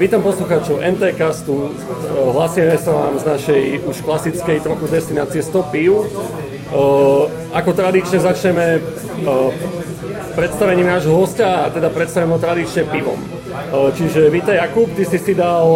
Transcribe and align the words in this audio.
vítam 0.00 0.24
poslucháčov 0.24 0.80
NTCastu. 0.80 1.76
Hlasíme 2.32 2.72
sa 2.80 2.88
vám 2.88 3.20
z 3.20 3.24
našej 3.36 3.62
už 3.84 4.00
klasickej 4.00 4.64
trochu 4.64 4.88
destinácie 4.88 5.44
100 5.44 5.60
pív. 5.68 6.08
Ako 7.52 7.70
tradične 7.76 8.16
začneme 8.16 8.80
predstavením 10.32 10.88
nášho 10.88 11.12
hostia 11.12 11.68
a 11.68 11.70
teda 11.70 11.92
predstavím 11.92 12.32
ho 12.32 12.40
tradične 12.40 12.88
pivom. 12.88 13.20
Čiže 13.92 14.32
vítaj 14.32 14.56
Jakub, 14.64 14.88
ty 14.96 15.04
si 15.04 15.20
si 15.20 15.36
dal 15.36 15.68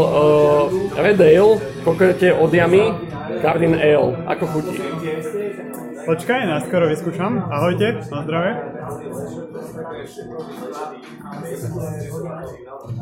Red 0.96 1.20
Ale, 1.20 1.60
konkrétne 1.84 2.32
od 2.32 2.48
Jamy, 2.48 2.96
Cardin 3.44 3.76
Ale. 3.76 4.24
Ako 4.24 4.44
chutí? 4.56 4.80
Počkaj, 6.08 6.48
náskoro 6.48 6.88
vyskúšam. 6.88 7.44
Ahojte, 7.52 8.00
na 8.08 8.24
zdravé. 8.24 8.50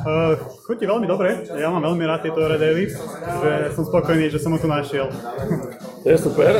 Uh, 0.02 0.34
chutí 0.66 0.84
veľmi 0.86 1.06
dobre, 1.06 1.46
ja 1.46 1.70
mám 1.70 1.82
veľmi 1.82 2.04
rád 2.06 2.26
tieto 2.26 2.42
Red 2.42 2.62
Ale, 2.62 2.90
že 3.42 3.50
som 3.74 3.86
spokojný, 3.86 4.26
že 4.30 4.42
som 4.42 4.50
ho 4.50 4.58
tu 4.58 4.66
našiel. 4.66 5.06
To 6.02 6.10
je 6.10 6.18
super. 6.18 6.50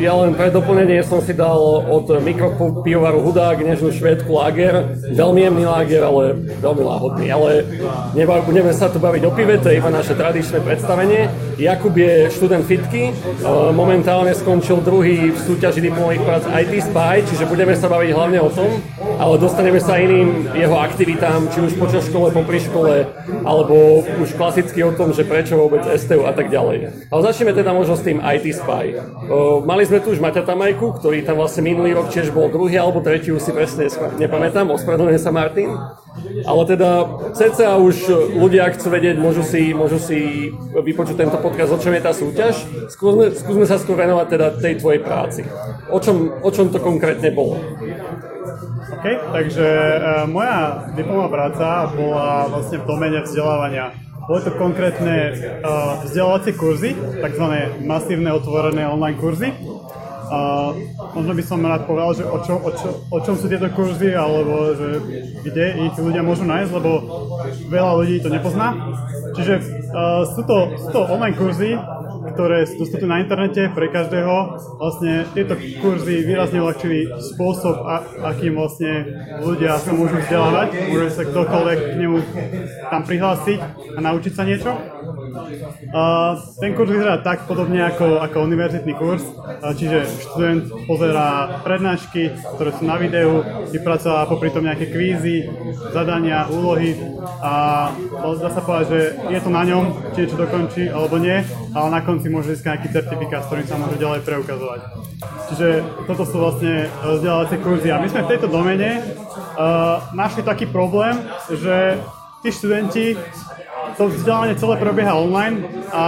Ja 0.00 0.16
len 0.16 0.32
pre 0.32 0.48
doplnenie 0.48 1.04
som 1.04 1.20
si 1.20 1.36
dal 1.36 1.60
od 1.84 2.08
mikropivovaru 2.08 3.20
Hudák 3.20 3.60
nežnú 3.60 3.92
švédku 3.92 4.32
lager. 4.32 4.96
Veľmi 5.12 5.44
jemný 5.44 5.64
lager, 5.68 6.00
ale 6.00 6.32
veľmi 6.64 6.82
láhodný. 6.88 7.28
Ale 7.28 7.68
nebudeme 8.16 8.72
sa 8.72 8.88
tu 8.88 8.96
baviť 8.96 9.22
o 9.28 9.32
pive, 9.36 9.60
to 9.60 9.68
je 9.68 9.84
iba 9.84 9.92
naše 9.92 10.16
tradičné 10.16 10.64
predstavenie. 10.64 11.28
Jakub 11.60 11.92
je 11.92 12.32
študent 12.32 12.64
fitky, 12.64 13.12
momentálne 13.76 14.32
skončil 14.32 14.80
druhý 14.80 15.28
v 15.28 15.36
súťaži 15.36 15.84
diplomových 15.84 16.24
prác 16.24 16.44
IT 16.48 16.72
Spy, 16.88 17.20
čiže 17.28 17.44
budeme 17.44 17.76
sa 17.76 17.92
baviť 17.92 18.10
hlavne 18.16 18.40
o 18.40 18.48
tom, 18.48 18.80
ale 19.20 19.36
dostaneme 19.36 19.76
sa 19.76 20.00
iným 20.00 20.56
jeho 20.56 20.80
aktivitám, 20.80 21.52
či 21.52 21.60
už 21.60 21.76
počas 21.76 22.08
škole, 22.08 22.32
popri 22.32 22.64
škole, 22.64 23.04
alebo 23.44 24.08
už 24.24 24.32
klasicky 24.40 24.80
o 24.88 24.96
tom, 24.96 25.12
že 25.12 25.28
prečo 25.28 25.60
vôbec 25.60 25.84
STU 26.00 26.24
a 26.24 26.32
tak 26.32 26.48
ďalej. 26.48 27.12
Ale 27.12 27.20
začneme 27.28 27.52
teda 27.52 27.76
možno 27.76 27.92
s 27.92 28.08
tým 28.08 28.24
IT 28.24 28.56
Spy. 28.56 28.68
O, 29.30 29.60
mali 29.66 29.82
sme 29.84 29.98
tu 29.98 30.14
už 30.14 30.22
Maťa 30.22 30.46
Tamajku, 30.46 31.02
ktorý 31.02 31.26
tam 31.26 31.42
vlastne 31.42 31.66
minulý 31.66 31.98
rok 31.98 32.08
tiež 32.08 32.30
bol 32.30 32.48
druhý 32.48 32.78
alebo 32.78 33.02
tretí, 33.02 33.34
už 33.34 33.42
si 33.42 33.52
presne 33.52 33.90
nepamätám, 34.16 34.70
ospravedlňujem 34.70 35.22
sa 35.22 35.34
Martin. 35.34 35.70
Ale 36.42 36.62
teda 36.66 36.90
cca 37.32 37.78
už 37.78 37.96
ľudia, 38.34 38.66
ak 38.66 38.76
chcú 38.76 38.88
vedieť, 38.90 39.16
môžu 39.16 39.46
si, 39.46 39.70
môžu 39.70 39.98
si 40.02 40.50
vypočuť 40.74 41.16
tento 41.16 41.38
podcast, 41.38 41.70
o 41.74 41.78
čom 41.78 41.94
je 41.94 42.02
tá 42.02 42.12
súťaž. 42.12 42.54
Skúsme, 42.90 43.30
skúsme 43.34 43.64
sa 43.64 43.78
skôr 43.78 43.94
venovať 43.94 44.26
teda 44.28 44.46
tej 44.58 44.74
tvojej 44.82 45.00
práci. 45.00 45.46
O 45.88 46.02
čom, 46.02 46.34
o 46.42 46.50
čom 46.50 46.68
to 46.68 46.82
konkrétne 46.82 47.30
bolo? 47.30 47.62
OK, 48.90 49.06
takže 49.32 49.66
uh, 49.66 50.26
moja 50.26 50.90
diplomová 50.92 51.28
práca 51.30 51.88
bola 51.94 52.50
vlastne 52.50 52.82
v 52.82 52.84
domene 52.84 53.22
vzdelávania 53.22 54.09
boli 54.30 54.46
to 54.46 54.54
konkrétne 54.54 55.34
uh, 55.66 56.06
vzdelávacie 56.06 56.54
kurzy, 56.54 56.94
tzv. 56.94 57.46
masívne 57.82 58.30
otvorené 58.30 58.86
online 58.86 59.18
kurzy. 59.18 59.50
Uh, 60.30 60.70
možno 61.18 61.34
by 61.34 61.42
som 61.42 61.58
rád 61.66 61.90
povedal, 61.90 62.14
že 62.14 62.22
o, 62.22 62.38
čo, 62.38 62.54
o, 62.62 62.70
čo, 62.70 62.88
o 63.10 63.18
čom 63.18 63.34
sú 63.34 63.50
tieto 63.50 63.66
kurzy, 63.74 64.14
alebo 64.14 64.70
že 64.78 65.02
kde 65.42 65.90
ich 65.90 65.98
ľudia 65.98 66.22
môžu 66.22 66.46
nájsť, 66.46 66.70
lebo 66.78 66.90
veľa 67.74 67.92
ľudí 67.98 68.22
to 68.22 68.30
nepozná. 68.30 68.78
Čiže 69.34 69.54
uh, 69.90 70.22
sú, 70.22 70.46
to, 70.46 70.78
sú 70.78 70.88
to 70.94 71.00
online 71.10 71.34
kurzy, 71.34 71.74
ktoré 72.20 72.68
sú 72.68 72.84
dostupné 72.84 73.08
na 73.08 73.18
internete 73.24 73.72
pre 73.72 73.88
každého. 73.88 74.60
Vlastne 74.76 75.24
tieto 75.32 75.56
kurzy 75.80 76.24
výrazne 76.24 76.60
uľahčili 76.60 77.08
spôsob, 77.32 77.76
a, 77.84 78.04
akým 78.34 78.56
vlastne 78.56 79.08
ľudia 79.40 79.80
sa 79.80 79.90
môžu 79.96 80.20
vzdelávať. 80.20 80.68
Môže 80.92 81.08
sa 81.16 81.22
ktokoľvek 81.24 81.78
k 81.80 81.94
nemu 81.96 82.18
tam 82.92 83.02
prihlásiť 83.08 83.60
a 83.96 83.98
naučiť 83.98 84.32
sa 84.36 84.42
niečo. 84.44 84.72
Ten 86.60 86.70
kurz 86.74 86.90
vyzerá 86.90 87.22
tak 87.22 87.46
podobne 87.46 87.82
ako, 87.86 88.20
ako 88.20 88.36
univerzitný 88.46 88.94
kurz, 88.98 89.22
čiže 89.78 90.06
študent 90.26 90.64
pozerá 90.84 91.60
prednášky, 91.62 92.34
ktoré 92.58 92.70
sú 92.74 92.84
na 92.86 92.96
videu, 92.98 93.44
vypracová 93.70 94.26
popri 94.26 94.50
tom 94.50 94.66
nejaké 94.66 94.90
kvízy, 94.90 95.46
zadania, 95.94 96.50
úlohy. 96.50 96.98
A 97.40 97.52
dá 98.40 98.50
sa 98.50 98.60
povedať, 98.62 98.86
že 98.90 99.00
je 99.30 99.40
to 99.40 99.50
na 99.50 99.62
ňom, 99.66 99.84
či 100.14 100.26
niečo 100.26 100.36
dokončí 100.38 100.90
alebo 100.90 101.16
nie, 101.20 101.42
ale 101.74 101.88
na 101.90 102.00
konci 102.02 102.26
môže 102.28 102.54
získať 102.54 102.80
nejaký 102.80 102.88
certifikát, 102.94 103.42
s 103.44 103.48
ktorým 103.50 103.66
sa 103.66 103.76
môže 103.76 103.96
ďalej 104.00 104.20
preukazovať. 104.24 104.80
Čiže 105.52 105.68
toto 106.06 106.24
sú 106.24 106.36
vlastne 106.40 106.88
vzdelávacie 107.02 107.58
kurzy. 107.60 107.88
A 107.90 108.00
my 108.00 108.08
sme 108.08 108.24
v 108.24 108.30
tejto 108.30 108.48
domene 108.48 109.02
uh, 109.02 110.00
našli 110.16 110.46
taký 110.46 110.70
problém, 110.70 111.18
že 111.50 111.98
tí 112.40 112.48
študenti 112.48 113.20
to 113.96 114.10
vzdelávanie 114.10 114.56
celé 114.58 114.74
prebieha 114.78 115.12
online 115.16 115.64
a 115.90 116.04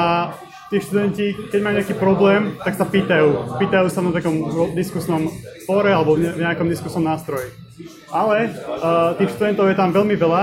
tí 0.73 0.81
študenti, 0.81 1.53
keď 1.53 1.61
majú 1.61 1.75
nejaký 1.77 1.95
problém, 2.01 2.57
tak 2.65 2.81
sa 2.81 2.89
pýtajú. 2.89 3.61
Pýtajú 3.61 3.87
sa 3.93 4.01
na 4.01 4.11
takom 4.17 4.41
diskusnom 4.73 5.29
fóre 5.69 5.93
alebo 5.93 6.17
v 6.17 6.41
nejakom 6.41 6.65
diskusnom 6.65 7.05
nástroji. 7.05 7.53
Ale 8.09 8.49
uh, 8.49 9.17
tých 9.21 9.37
študentov 9.37 9.69
je 9.69 9.77
tam 9.77 9.93
veľmi 9.93 10.17
veľa, 10.17 10.43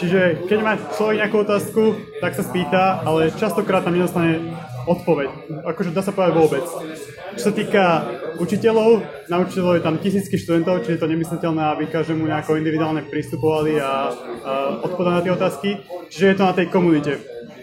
čiže 0.00 0.48
keď 0.48 0.58
má 0.60 0.72
človek 0.96 1.16
nejakú 1.20 1.36
otázku, 1.44 1.82
tak 2.20 2.36
sa 2.36 2.44
spýta, 2.44 3.04
ale 3.04 3.32
častokrát 3.36 3.84
tam 3.84 3.96
nedostane 3.96 4.56
odpoveď. 4.88 5.28
Akože 5.68 5.92
dá 5.92 6.00
sa 6.00 6.12
povedať 6.12 6.34
vôbec. 6.36 6.64
Čo 7.36 7.42
sa 7.50 7.52
týka 7.52 7.84
učiteľov, 8.38 8.90
na 9.28 9.36
učiteľov 9.42 9.80
je 9.80 9.86
tam 9.86 9.96
tisícky 9.98 10.36
študentov, 10.38 10.84
čiže 10.84 10.96
je 10.96 11.02
to 11.02 11.12
nemysliteľné, 11.12 11.62
aby 11.72 11.84
každému 11.88 12.28
nejako 12.28 12.60
individuálne 12.60 13.02
pristupovali 13.08 13.80
a, 13.80 13.84
a 13.84 13.92
odpovedali 14.84 15.14
na 15.16 15.24
tie 15.24 15.36
otázky. 15.36 15.68
Čiže 16.12 16.26
je 16.26 16.36
to 16.36 16.44
na 16.44 16.54
tej 16.54 16.66
komunite. 16.68 17.12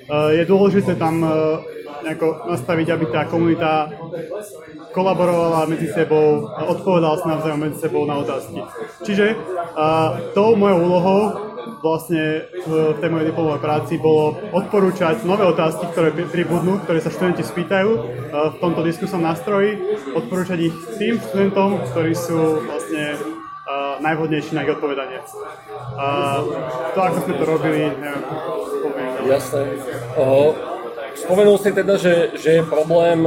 Je 0.10 0.44
dôležité 0.44 1.00
tam 1.00 1.24
nejako 2.04 2.52
nastaviť, 2.52 2.88
aby 2.92 3.06
tá 3.08 3.24
komunita 3.32 3.88
kolaborovala 4.92 5.72
medzi 5.72 5.88
sebou 5.88 6.52
a 6.52 6.68
odpovedala 6.68 7.16
sa 7.18 7.40
navzájom 7.40 7.62
medzi 7.64 7.78
sebou 7.80 8.04
na 8.04 8.20
otázky. 8.20 8.60
Čiže 9.08 9.40
tou 10.36 10.60
mojou 10.60 10.80
úlohou 10.84 11.22
vlastne 11.84 12.47
v 12.63 12.97
tej 13.00 13.09
mojej 13.12 13.28
diplomovej 13.31 13.62
práci 13.62 13.94
bolo 14.00 14.40
odporúčať 14.51 15.28
nové 15.28 15.44
otázky, 15.47 15.88
ktoré 15.91 16.12
pribudnú, 16.12 16.79
ktoré 16.84 17.00
sa 17.00 17.12
študenti 17.12 17.44
spýtajú 17.44 17.90
v 18.31 18.56
tomto 18.59 18.81
diskusnom 18.84 19.24
nástroji, 19.24 19.79
odporúčať 20.16 20.59
ich 20.59 20.75
tým 21.00 21.19
študentom, 21.19 21.79
ktorí 21.91 22.13
sú 22.16 22.63
vlastne 22.68 23.16
najvhodnejší 24.03 24.51
na 24.59 24.68
ich 24.68 24.75
odpovedanie. 24.75 25.19
A 25.96 26.40
to, 26.91 27.00
ako 27.00 27.18
sme 27.24 27.34
to 27.40 27.46
robili, 27.47 27.81
neviem, 27.95 28.24
poviem. 28.84 29.09
Jasné. 29.24 29.62
Spomenul 31.13 31.62
si 31.62 31.69
teda, 31.69 31.94
že, 31.95 32.34
že 32.35 32.59
je 32.59 32.63
problém, 32.66 33.22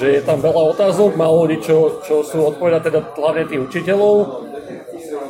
že 0.00 0.18
je 0.18 0.22
tam 0.24 0.40
veľa 0.40 0.72
otázok, 0.74 1.20
málo 1.20 1.44
ľudí, 1.44 1.60
čo, 1.60 2.00
čo 2.00 2.24
sú 2.24 2.48
odpovedať 2.48 2.90
teda 2.90 3.00
hlavne 3.14 3.44
tých 3.44 3.60
učiteľov. 3.60 4.14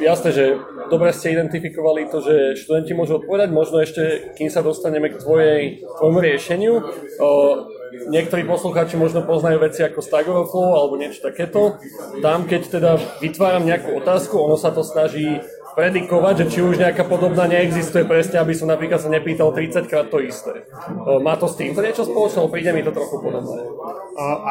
Jasné, 0.01 0.31
že 0.33 0.45
dobre 0.89 1.13
ste 1.13 1.37
identifikovali 1.37 2.09
to, 2.09 2.25
že 2.25 2.57
študenti 2.57 2.97
môžu 2.97 3.21
odpovedať, 3.21 3.53
možno 3.53 3.85
ešte, 3.85 4.33
kým 4.35 4.49
sa 4.49 4.65
dostaneme 4.65 5.13
k 5.13 5.21
tvojej, 5.21 5.63
tvojmu 6.01 6.19
riešeniu. 6.19 6.75
Niektorí 7.91 8.49
poslucháči 8.49 8.97
možno 8.97 9.27
poznajú 9.27 9.61
veci 9.61 9.85
ako 9.85 10.01
Stack 10.01 10.25
Overflow 10.25 10.79
alebo 10.79 10.97
niečo 10.97 11.21
takéto. 11.27 11.77
Tam, 12.25 12.49
keď 12.49 12.63
teda 12.81 12.91
vytváram 13.21 13.67
nejakú 13.67 13.99
otázku, 13.99 14.41
ono 14.41 14.57
sa 14.57 14.73
to 14.73 14.81
snaží 14.81 15.43
predikovať, 15.75 16.35
že 16.45 16.47
či 16.53 16.59
už 16.61 16.81
nejaká 16.81 17.07
podobná 17.07 17.47
neexistuje 17.47 18.05
presne, 18.05 18.43
aby 18.43 18.53
som 18.53 18.69
napríklad 18.69 19.01
sa 19.01 19.09
nepýtal 19.09 19.55
30 19.55 19.91
krát 19.91 20.07
to 20.11 20.21
isté. 20.21 20.69
Má 21.23 21.35
to 21.41 21.49
s 21.49 21.57
týmto 21.57 21.81
niečo 21.81 22.05
spoločné, 22.05 22.45
príde 22.51 22.71
mi 22.75 22.83
to 22.85 22.93
trochu 22.93 23.17
podobné. 23.23 23.57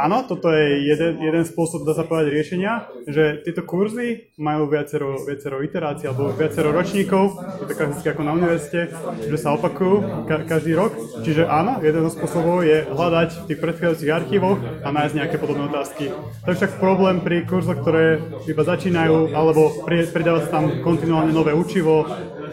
Áno, 0.02 0.26
toto 0.26 0.50
je 0.50 0.82
jeden, 0.82 1.22
jeden 1.22 1.44
spôsob, 1.46 1.86
dá 1.86 1.94
sa 1.94 2.08
povedať, 2.08 2.34
riešenia, 2.34 2.90
že 3.06 3.46
tieto 3.46 3.62
kurzy 3.62 4.34
majú 4.42 4.66
viacero, 4.66 5.22
viacero 5.22 5.62
iterácií 5.62 6.10
alebo 6.10 6.34
viacero 6.34 6.74
ročníkov, 6.74 7.38
je 7.62 7.70
to 7.70 8.10
ako 8.10 8.24
na 8.26 8.34
univerzite, 8.34 8.90
že 9.30 9.38
sa 9.38 9.54
opakujú 9.54 10.26
ka- 10.26 10.46
každý 10.50 10.74
rok. 10.74 10.98
Čiže 11.22 11.46
áno, 11.46 11.78
jeden 11.86 12.02
zo 12.08 12.12
spôsobov 12.18 12.66
je 12.66 12.88
hľadať 12.90 13.30
v 13.30 13.48
tých 13.54 13.60
predchádzajúcich 13.62 14.10
archívoch 14.10 14.58
a 14.82 14.90
nájsť 14.90 15.14
nejaké 15.14 15.36
podobné 15.38 15.70
otázky. 15.70 16.10
To 16.10 16.50
je 16.50 16.58
však 16.58 16.82
problém 16.82 17.22
pri 17.22 17.46
kurzoch, 17.46 17.78
ktoré 17.84 18.18
iba 18.50 18.64
začínajú, 18.66 19.38
alebo 19.38 19.86
pridáva 19.86 20.42
sa 20.42 20.50
tam 20.58 20.82
kontinuálne 20.82 21.09
kontinuálne 21.10 21.34
nové 21.34 21.58
učivo, 21.58 22.06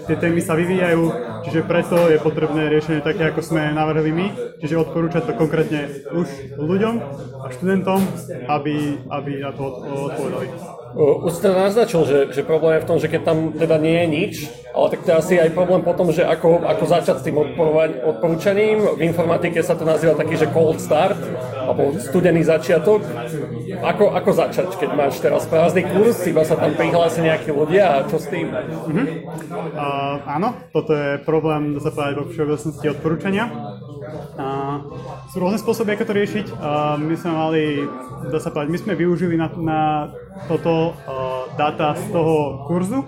tie 0.08 0.16
témy 0.16 0.40
sa 0.40 0.56
vyvíjajú, 0.56 1.12
čiže 1.44 1.60
preto 1.68 2.08
je 2.08 2.16
potrebné 2.16 2.72
riešenie 2.72 3.04
také, 3.04 3.28
ako 3.28 3.44
sme 3.44 3.68
navrhli 3.68 4.08
my, 4.16 4.26
čiže 4.64 4.80
odporúčať 4.80 5.28
to 5.28 5.32
konkrétne 5.36 6.08
už 6.16 6.56
ľuďom 6.56 6.94
a 7.44 7.52
študentom, 7.52 8.00
aby, 8.48 9.04
aby 9.12 9.44
na 9.44 9.52
to 9.52 9.64
odpovedali. 10.08 10.48
Už 10.96 11.32
ste 11.36 11.52
naznačil, 11.52 12.00
že, 12.08 12.18
že 12.32 12.48
problém 12.48 12.80
je 12.80 12.84
v 12.84 12.88
tom, 12.88 12.96
že 12.96 13.12
keď 13.12 13.20
tam 13.28 13.38
teda 13.52 13.76
nie 13.76 13.92
je 13.92 14.06
nič, 14.08 14.34
ale 14.76 14.92
tak 14.92 15.08
to 15.08 15.12
asi 15.16 15.40
aj 15.40 15.56
problém 15.56 15.80
potom, 15.80 16.12
že 16.12 16.20
ako, 16.20 16.60
ako 16.60 16.84
začať 16.84 17.16
s 17.18 17.24
tým 17.24 17.40
odporúčaním. 17.40 19.00
V 19.00 19.08
informatike 19.08 19.64
sa 19.64 19.72
to 19.72 19.88
nazýva 19.88 20.12
taký, 20.12 20.36
že 20.36 20.52
cold 20.52 20.76
start, 20.76 21.16
alebo 21.56 21.96
studený 21.96 22.44
začiatok. 22.44 23.00
Ako, 23.80 24.12
ako 24.12 24.30
začať, 24.36 24.76
keď 24.76 24.90
máš 24.92 25.16
teraz 25.24 25.48
prázdny 25.48 25.88
kurz, 25.88 26.20
iba 26.28 26.44
sa 26.44 26.60
tam 26.60 26.76
prihlásia 26.76 27.24
nejakí 27.24 27.48
ľudia 27.56 27.84
a 27.88 27.98
čo 28.04 28.20
s 28.20 28.28
tým? 28.28 28.52
Uh-huh. 28.52 29.06
Uh, 29.72 30.20
áno, 30.28 30.52
toto 30.76 30.92
je 30.92 31.24
problém, 31.24 31.72
dá 31.72 31.80
sa 31.80 31.88
povedať, 31.96 32.14
vo 32.20 32.24
všeobecnosti 32.28 32.86
odporúčania. 32.92 33.48
Uh, 34.36 34.92
sú 35.32 35.40
rôzne 35.40 35.56
spôsoby, 35.56 35.96
ako 35.96 36.04
to 36.04 36.14
riešiť. 36.14 36.46
Uh, 36.52 37.00
my 37.00 37.14
sme 37.16 37.32
mali, 37.32 37.62
dá 38.28 38.38
sa 38.44 38.52
povedať, 38.52 38.70
my 38.76 38.78
sme 38.84 38.92
využili 38.92 39.40
na, 39.40 39.48
na 39.56 39.80
toto 40.52 40.92
uh, 40.92 41.48
dáta 41.56 41.96
z 41.96 42.12
toho 42.12 42.64
kurzu, 42.68 43.00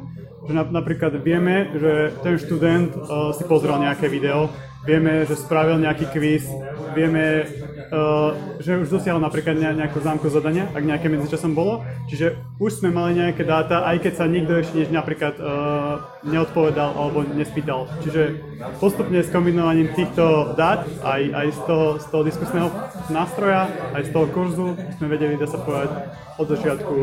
že 0.49 0.53
na, 0.57 0.65
napríklad 0.65 1.13
vieme, 1.21 1.69
že 1.77 2.17
ten 2.25 2.41
študent 2.41 2.97
uh, 2.97 3.37
si 3.37 3.45
pozrel 3.45 3.77
nejaké 3.77 4.09
video, 4.09 4.49
vieme, 4.89 5.29
že 5.29 5.37
spravil 5.37 5.77
nejaký 5.77 6.09
quiz, 6.09 6.49
vieme, 6.97 7.45
uh, 7.93 8.33
že 8.57 8.81
už 8.81 8.89
dosiahol 8.89 9.21
napríklad 9.21 9.61
nejakú 9.61 10.01
zámku 10.01 10.33
zadania, 10.33 10.65
ak 10.73 10.81
nejaké 10.81 11.13
medzičasom 11.13 11.53
bolo. 11.53 11.85
Čiže 12.09 12.41
už 12.57 12.81
sme 12.81 12.89
mali 12.89 13.21
nejaké 13.21 13.45
dáta, 13.45 13.85
aj 13.85 14.01
keď 14.01 14.13
sa 14.17 14.25
nikto 14.25 14.57
ešte 14.57 14.89
napríklad 14.89 15.37
uh, 15.37 16.01
neodpovedal 16.25 16.97
alebo 16.97 17.29
nespýtal. 17.29 17.85
Čiže 18.01 18.41
postupne 18.81 19.21
s 19.21 19.29
kombinovaním 19.29 19.93
týchto 19.93 20.57
dát, 20.57 20.89
aj, 21.05 21.23
aj 21.37 21.47
z, 21.53 21.61
toho, 21.69 21.87
z 22.01 22.07
toho 22.09 22.23
diskusného 22.25 22.69
nástroja, 23.13 23.69
aj 23.93 24.09
z 24.09 24.11
toho 24.17 24.27
kurzu, 24.33 24.69
sme 24.97 25.13
vedeli, 25.13 25.37
dá 25.37 25.45
sa 25.45 25.61
povedať, 25.61 25.93
od 26.41 26.47
začiatku 26.49 26.95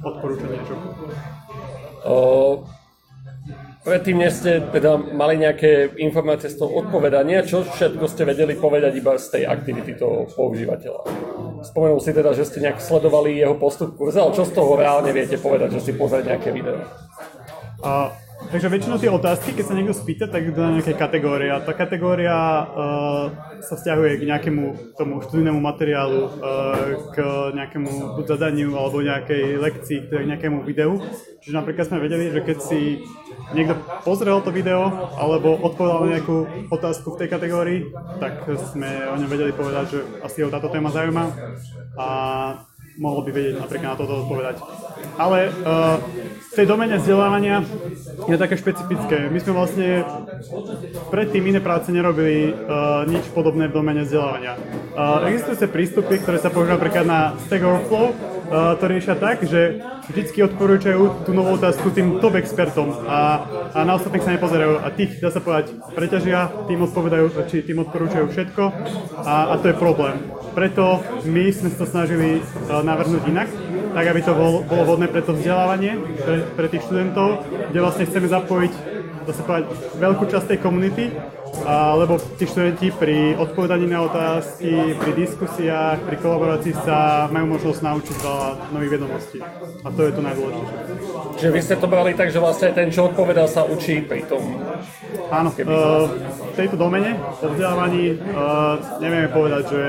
odporúčať 0.00 0.48
niečo. 0.48 0.74
Predtým, 3.82 4.22
než 4.22 4.38
ste 4.38 4.62
teda 4.62 4.94
mali 4.94 5.42
nejaké 5.42 5.98
informácie 5.98 6.46
z 6.46 6.62
toho 6.62 6.86
odpovedania, 6.86 7.42
čo 7.42 7.66
všetko 7.66 8.06
ste 8.06 8.22
vedeli 8.22 8.54
povedať 8.54 8.94
iba 8.94 9.18
z 9.18 9.26
tej 9.26 9.42
aktivity 9.50 9.98
toho 9.98 10.30
používateľa? 10.30 11.02
Spomenul 11.66 11.98
si 11.98 12.14
teda, 12.14 12.30
že 12.30 12.46
ste 12.46 12.62
nejak 12.62 12.78
sledovali 12.78 13.42
jeho 13.42 13.58
postup 13.58 13.98
kurze, 13.98 14.22
ale 14.22 14.38
čo 14.38 14.46
z 14.46 14.54
toho 14.54 14.78
reálne 14.78 15.10
viete 15.10 15.34
povedať, 15.34 15.78
že 15.78 15.90
si 15.90 15.92
pozrieť 15.98 16.30
nejaké 16.30 16.54
video? 16.54 16.78
A 17.82 18.14
Takže 18.52 18.68
väčšinou 18.68 19.00
tie 19.00 19.08
otázky, 19.08 19.56
keď 19.56 19.64
sa 19.64 19.72
niekto 19.72 19.96
spýta, 19.96 20.28
tak 20.28 20.52
dá 20.52 20.76
nejaké 20.76 20.92
kategórie. 20.92 21.48
A 21.48 21.64
tá 21.64 21.72
kategória 21.72 22.36
uh, 22.36 23.32
sa 23.64 23.80
vzťahuje 23.80 24.20
k 24.20 24.28
nejakému 24.28 24.64
tomu 25.00 25.24
študijnému 25.24 25.56
materiálu, 25.56 26.28
uh, 26.28 27.00
k 27.16 27.16
nejakému 27.56 28.20
zadaniu 28.28 28.76
alebo 28.76 29.00
nejakej 29.00 29.56
lekcii, 29.56 29.98
k 30.04 30.28
nejakému 30.28 30.68
videu. 30.68 31.00
Čiže 31.40 31.64
napríklad 31.64 31.88
sme 31.88 32.04
vedeli, 32.04 32.28
že 32.28 32.44
keď 32.44 32.58
si 32.60 33.00
niekto 33.56 33.72
pozrel 34.04 34.44
to 34.44 34.52
video 34.52 34.84
alebo 35.16 35.56
odpovedal 35.56 36.04
na 36.04 36.20
nejakú 36.20 36.68
otázku 36.68 37.16
v 37.16 37.24
tej 37.24 37.28
kategórii, 37.32 37.80
tak 38.20 38.52
sme 38.68 39.08
o 39.08 39.16
ňom 39.16 39.32
vedeli 39.32 39.56
povedať, 39.56 39.96
že 39.96 40.00
asi 40.20 40.44
ho 40.44 40.52
táto 40.52 40.68
téma 40.68 40.92
zaujíma 40.92 41.24
a 41.96 42.08
mohol 43.00 43.24
by 43.24 43.30
vedieť 43.32 43.54
napríklad 43.60 43.96
na 43.96 43.98
toto 43.98 44.14
odpovedať. 44.24 44.56
Ale 45.16 45.48
uh, 45.48 45.96
v 46.52 46.52
tej 46.52 46.66
domene 46.68 47.00
vzdelávania 47.00 47.64
je 48.28 48.36
také 48.36 48.56
špecifické. 48.60 49.32
My 49.32 49.38
sme 49.40 49.52
vlastne 49.56 50.04
predtým 51.08 51.48
iné 51.48 51.60
práce 51.64 51.88
nerobili 51.88 52.52
uh, 52.52 53.08
nič 53.08 53.24
podobné 53.32 53.68
v 53.68 53.76
domene 53.76 54.04
vzdelávania. 54.04 54.56
Uh, 54.92 55.24
existujúce 55.32 55.66
prístupy, 55.72 56.20
ktoré 56.20 56.36
sa 56.36 56.52
používajú 56.52 56.76
napríklad 56.76 57.04
na 57.08 57.20
Stack 57.48 57.64
Overflow, 57.64 58.12
uh, 58.12 58.76
to 58.76 58.84
riešia 58.84 59.16
tak, 59.16 59.40
že 59.44 59.80
vždy 60.12 60.52
odporúčajú 60.52 61.24
tú 61.24 61.30
novú 61.32 61.56
otázku 61.56 61.88
tým 61.94 62.20
top 62.20 62.36
expertom 62.36 62.92
a, 63.08 63.46
a 63.72 63.78
na 63.86 63.96
ostatných 63.96 64.24
sa 64.24 64.34
nepozerajú 64.36 64.82
a 64.82 64.88
tých, 64.92 65.22
dá 65.22 65.32
sa 65.32 65.40
povedať, 65.40 65.72
preťažia, 65.96 66.52
tým 66.68 66.84
odpovedajú, 66.84 67.48
či 67.48 67.64
tým 67.64 67.80
odporúčajú 67.86 68.26
všetko 68.28 68.62
a, 69.24 69.34
a 69.52 69.54
to 69.56 69.72
je 69.72 69.76
problém. 69.78 70.41
Preto 70.52 71.00
my 71.24 71.44
sme 71.48 71.68
sa 71.72 71.88
snažili 71.88 72.40
uh, 72.40 72.84
navrhnúť 72.84 73.22
inak 73.28 73.48
tak 73.92 74.04
aby 74.08 74.20
to 74.24 74.32
bolo, 74.32 74.64
bolo 74.64 74.82
vhodné 74.88 75.06
pre 75.12 75.20
to 75.20 75.36
vzdelávanie, 75.36 76.00
pre, 76.16 76.36
pre 76.56 76.66
tých 76.72 76.84
študentov, 76.88 77.44
kde 77.70 77.78
vlastne 77.84 78.08
chceme 78.08 78.28
zapojiť, 78.28 78.72
dá 79.28 79.32
sa 79.36 79.42
povedať, 79.44 79.64
veľkú 80.00 80.24
časť 80.32 80.46
tej 80.48 80.58
komunity, 80.64 81.04
a, 81.52 81.94
lebo 81.94 82.16
tí 82.40 82.48
študenti 82.48 82.88
pri 82.90 83.36
odpovedaní 83.36 83.84
na 83.84 84.08
otázky, 84.08 84.96
pri 84.96 85.12
diskusiách, 85.12 86.00
pri 86.00 86.16
kolaborácii 86.16 86.74
sa 86.80 87.28
majú 87.28 87.54
možnosť 87.60 87.80
naučiť 87.84 88.16
veľa 88.24 88.48
nových 88.72 88.92
vedomostí. 88.96 89.38
A 89.84 89.88
to 89.92 90.00
je 90.00 90.12
to 90.16 90.20
najdôležitejšie. 90.24 90.78
Čiže 91.36 91.50
vy 91.52 91.60
ste 91.60 91.76
to 91.76 91.86
brali 91.86 92.16
tak, 92.16 92.32
že 92.32 92.40
vlastne 92.40 92.72
ten, 92.72 92.88
čo 92.88 93.12
odpovedal, 93.12 93.46
sa 93.52 93.68
učí 93.68 94.00
pri 94.00 94.24
tom? 94.24 94.42
Áno, 95.32 95.52
Keby... 95.52 95.68
uh, 95.68 96.08
v 96.52 96.54
tejto 96.56 96.76
domene, 96.76 97.16
po 97.40 97.48
vzdelávaní, 97.52 98.16
uh, 98.16 98.76
nevieme 99.00 99.28
povedať, 99.32 99.62
že, 99.68 99.84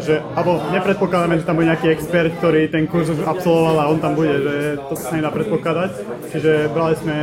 že, 0.00 0.14
alebo 0.36 0.56
nepredpokladáme, 0.72 1.36
že 1.40 1.44
tam 1.44 1.60
bude 1.60 1.68
nejaký 1.68 1.92
expert, 1.92 2.32
ktorý 2.40 2.68
ten 2.72 2.88
kurz 2.88 3.12
už 3.12 3.24
absolvoval 3.24 3.76
a 3.76 3.90
on 3.92 4.00
tam 4.00 4.16
bude, 4.16 4.40
že 4.40 4.56
to 4.88 4.94
sa 4.96 5.16
nedá 5.16 5.28
predpokladať. 5.28 5.90
Čiže 6.32 6.72
brali 6.72 6.94
sme 6.96 7.18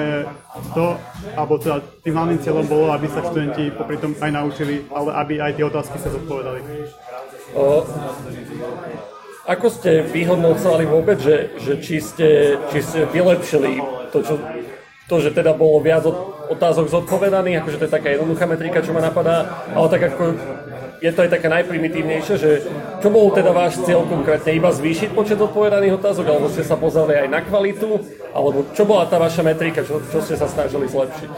to, 0.73 0.97
alebo 1.33 1.57
teda 1.57 1.81
tým 2.01 2.13
hlavným 2.13 2.39
cieľom 2.41 2.65
bolo, 2.65 2.93
aby 2.93 3.07
sa 3.09 3.25
študenti 3.25 3.66
popri 3.71 3.97
tom 3.97 4.13
aj 4.17 4.31
naučili, 4.31 4.85
ale 4.91 5.09
aby 5.17 5.33
aj 5.41 5.51
tie 5.57 5.65
otázky 5.65 5.97
sa 5.99 6.09
zodpovedali. 6.11 6.59
O, 7.55 7.83
ako 9.47 9.67
ste 9.71 10.03
vyhodnocovali 10.03 10.83
vôbec, 10.83 11.23
že, 11.23 11.55
že 11.63 11.79
či, 11.79 12.03
ste, 12.03 12.59
či 12.67 12.79
ste 12.83 13.07
vylepšili 13.07 13.79
to, 14.11 14.19
čo, 14.19 14.35
to, 15.07 15.15
že 15.23 15.31
teda 15.31 15.55
bolo 15.55 15.79
viac 15.79 16.03
otázok 16.51 16.91
zodpovedaných, 16.91 17.63
akože 17.63 17.79
to 17.79 17.85
je 17.87 17.95
taká 17.95 18.11
jednoduchá 18.11 18.43
metrika, 18.43 18.83
čo 18.83 18.91
ma 18.91 18.99
napadá, 18.99 19.63
ale 19.71 19.87
tak 19.87 20.11
ako 20.11 20.35
je 20.97 21.11
to 21.13 21.23
aj 21.23 21.29
také 21.29 21.47
najprimitívnejšie, 21.47 22.35
že 22.35 22.51
čo 22.99 23.07
bol 23.13 23.29
teda 23.29 23.53
váš 23.53 23.77
cieľ 23.85 24.03
konkrétne, 24.09 24.57
iba 24.57 24.73
zvýšiť 24.73 25.13
počet 25.13 25.37
odpovedaných 25.37 26.01
otázok, 26.01 26.25
alebo 26.25 26.49
ste 26.49 26.65
sa 26.65 26.73
pozreli 26.73 27.15
aj 27.15 27.27
na 27.29 27.39
kvalitu, 27.45 28.01
alebo 28.33 28.65
čo 28.73 28.83
bola 28.83 29.05
tá 29.05 29.21
vaša 29.21 29.45
metrika, 29.45 29.85
čo, 29.85 30.01
čo 30.09 30.19
ste 30.25 30.35
sa 30.35 30.49
snažili 30.49 30.89
zlepšiť? 30.89 31.29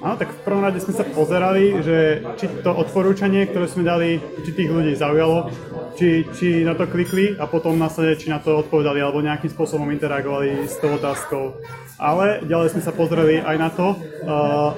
Áno, 0.00 0.16
tak 0.16 0.32
v 0.32 0.42
prvom 0.48 0.64
rade 0.64 0.80
sme 0.80 0.96
sa 0.96 1.04
pozerali, 1.04 1.76
že 1.84 2.24
či 2.40 2.48
to 2.64 2.72
odporúčanie, 2.72 3.44
ktoré 3.44 3.68
sme 3.68 3.84
dali, 3.84 4.16
či 4.40 4.56
tých 4.56 4.72
ľudí 4.72 4.96
zaujalo, 4.96 5.52
či, 5.92 6.24
či 6.32 6.64
na 6.64 6.72
to 6.72 6.88
klikli 6.88 7.36
a 7.36 7.44
potom 7.44 7.76
následne, 7.76 8.16
či 8.16 8.32
na 8.32 8.40
to 8.40 8.64
odpovedali 8.64 8.96
alebo 8.96 9.20
nejakým 9.20 9.52
spôsobom 9.52 9.92
interagovali 9.92 10.64
s 10.64 10.80
tou 10.80 10.96
otázkou. 10.96 11.60
Ale 12.00 12.40
ďalej 12.48 12.72
sme 12.72 12.82
sa 12.82 12.96
pozreli 12.96 13.44
aj 13.44 13.56
na 13.60 13.68
to, 13.68 13.92
uh, 13.92 14.72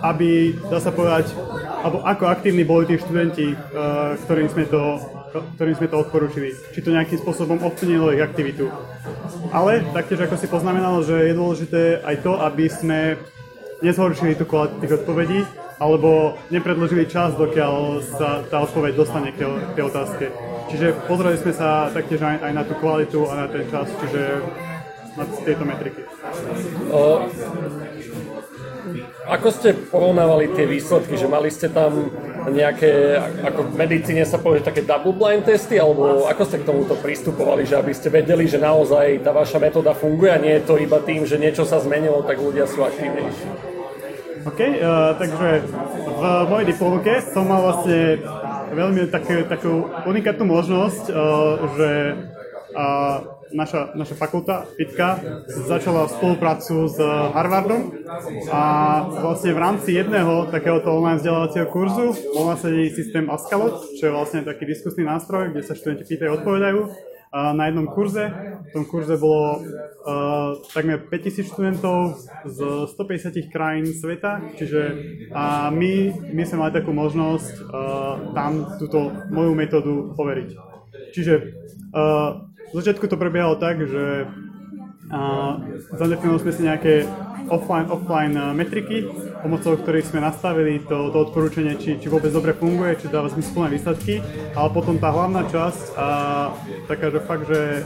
aby, 0.00 0.56
dá 0.72 0.80
sa 0.80 0.96
povedať, 0.96 1.28
alebo 1.84 2.00
ako 2.00 2.24
aktívni 2.24 2.64
boli 2.64 2.88
tí 2.88 2.96
študenti, 2.96 3.52
uh, 3.52 4.16
ktorým 4.24 4.48
sme 4.48 4.64
to 4.64 4.96
ktorým 5.34 5.74
sme 5.74 5.90
to 5.90 5.98
odporúčili. 5.98 6.54
Či 6.70 6.78
to 6.78 6.94
nejakým 6.94 7.18
spôsobom 7.18 7.58
ovplyvnilo 7.66 8.14
ich 8.14 8.22
aktivitu. 8.22 8.70
Ale 9.50 9.82
taktiež, 9.90 10.30
ako 10.30 10.38
si 10.38 10.46
poznamenal, 10.46 11.02
že 11.02 11.26
je 11.26 11.34
dôležité 11.34 11.82
aj 12.06 12.22
to, 12.22 12.38
aby 12.38 12.70
sme 12.70 13.18
nezhoršili 13.84 14.34
tú 14.34 14.48
kvalitu 14.48 14.80
tých 14.80 14.96
odpovedí, 15.04 15.40
alebo 15.76 16.40
nepredložili 16.48 17.04
čas, 17.04 17.36
dokiaľ 17.36 18.00
sa 18.00 18.40
tá 18.48 18.64
odpoveď 18.64 18.92
dostane 18.96 19.30
k 19.36 19.44
tej 19.76 19.84
otázke. 19.90 20.32
Čiže 20.72 20.96
pozreli 21.04 21.36
sme 21.36 21.52
sa 21.52 21.92
taktiež 21.92 22.24
aj, 22.24 22.40
aj 22.40 22.52
na 22.56 22.62
tú 22.64 22.74
kvalitu 22.80 23.28
a 23.28 23.44
na 23.44 23.46
ten 23.52 23.68
čas, 23.68 23.90
čiže 24.00 24.40
na 25.14 25.24
tieto 25.44 25.62
metriky. 25.68 26.02
O, 26.90 27.28
ako 29.24 29.48
ste 29.50 29.76
porovnávali 29.92 30.52
tie 30.52 30.68
výsledky, 30.68 31.16
že 31.16 31.28
mali 31.28 31.48
ste 31.48 31.72
tam 31.72 32.12
nejaké, 32.44 33.16
ako 33.40 33.72
v 33.72 33.74
medicíne 33.80 34.24
sa 34.28 34.36
povie, 34.36 34.60
také 34.60 34.84
double 34.84 35.16
blind 35.16 35.48
testy, 35.48 35.80
alebo 35.80 36.28
ako 36.28 36.42
ste 36.44 36.60
k 36.60 36.68
tomuto 36.68 36.94
pristupovali, 37.00 37.64
že 37.64 37.80
aby 37.80 37.92
ste 37.96 38.12
vedeli, 38.12 38.44
že 38.44 38.60
naozaj 38.60 39.24
tá 39.24 39.32
vaša 39.32 39.58
metóda 39.58 39.96
funguje 39.96 40.30
a 40.30 40.38
nie 40.38 40.60
je 40.60 40.66
to 40.68 40.76
iba 40.76 41.00
tým, 41.00 41.24
že 41.24 41.40
niečo 41.40 41.64
sa 41.64 41.80
zmenilo, 41.80 42.20
tak 42.22 42.36
ľudia 42.36 42.68
sú 42.68 42.84
aktívnejší. 42.84 43.73
OK, 44.44 44.60
uh, 44.60 45.16
takže 45.16 45.48
v 46.04 46.22
mojej 46.52 46.66
diplomke 46.68 47.12
som 47.32 47.48
mal 47.48 47.64
vlastne 47.64 48.20
veľmi 48.76 49.08
takú, 49.08 49.40
takú 49.48 49.72
unikátnu 50.04 50.44
možnosť, 50.44 51.04
uh, 51.08 51.16
že 51.72 51.90
uh, 52.76 53.16
naša, 53.54 53.96
naša 53.96 54.14
fakulta, 54.18 54.68
FITKA, 54.76 55.10
začala 55.48 56.10
spoluprácu 56.10 56.90
s 56.90 56.98
Harvardom. 57.32 57.94
A 58.50 58.62
vlastne 59.24 59.54
v 59.54 59.62
rámci 59.62 59.96
jedného 59.96 60.50
takéhoto 60.50 60.90
online 60.92 61.22
vzdelávacieho 61.22 61.70
kurzu 61.70 62.12
bol 62.34 62.50
nasadený 62.50 62.90
systém 62.92 63.30
Ascalot, 63.30 63.80
čo 63.96 64.10
je 64.10 64.12
vlastne 64.12 64.42
taký 64.42 64.66
diskusný 64.66 65.06
nástroj, 65.06 65.54
kde 65.54 65.62
sa 65.62 65.78
študenti 65.78 66.04
pýtajú, 66.04 66.30
odpovedajú 66.42 67.13
na 67.34 67.66
jednom 67.66 67.90
kurze. 67.90 68.30
V 68.64 68.70
tom 68.70 68.84
kurze 68.86 69.18
bolo 69.18 69.58
uh, 69.58 70.54
takmer 70.70 71.02
5000 71.10 71.50
študentov 71.50 72.14
z 72.46 72.58
150 72.94 73.50
krajín 73.50 73.90
sveta, 73.90 74.38
čiže 74.54 74.80
a 75.34 75.70
my, 75.74 76.14
my 76.30 76.42
sme 76.46 76.56
mali 76.62 76.72
takú 76.74 76.94
možnosť 76.94 77.54
uh, 77.66 77.70
tam 78.34 78.78
túto 78.78 79.10
moju 79.34 79.52
metódu 79.58 80.14
overiť. 80.14 80.50
Čiže 81.10 81.34
uh, 81.94 82.46
v 82.70 82.74
začiatku 82.74 83.06
to 83.10 83.18
prebiehalo 83.18 83.58
tak, 83.58 83.82
že 83.82 84.30
A 85.12 85.60
zadefinovali 86.00 86.42
sme 86.42 86.52
si 86.52 86.62
nejaké 86.64 86.94
offline, 87.52 87.92
offline 87.92 88.34
metriky, 88.56 89.04
pomocou 89.44 89.76
ktorých 89.76 90.08
sme 90.08 90.24
nastavili 90.24 90.80
to, 90.80 91.12
to 91.12 91.18
odporúčanie, 91.28 91.76
či, 91.76 92.00
či 92.00 92.08
vôbec 92.08 92.32
dobre 92.32 92.56
funguje, 92.56 92.96
či 92.96 93.12
dáva 93.12 93.28
zmysluplné 93.28 93.76
výsledky, 93.76 94.24
ale 94.56 94.68
potom 94.72 94.96
tá 94.96 95.12
hlavná 95.12 95.44
časť, 95.52 95.82
a 96.00 96.06
taká, 96.88 97.12
že 97.12 97.20
fakt, 97.20 97.44
že 97.44 97.84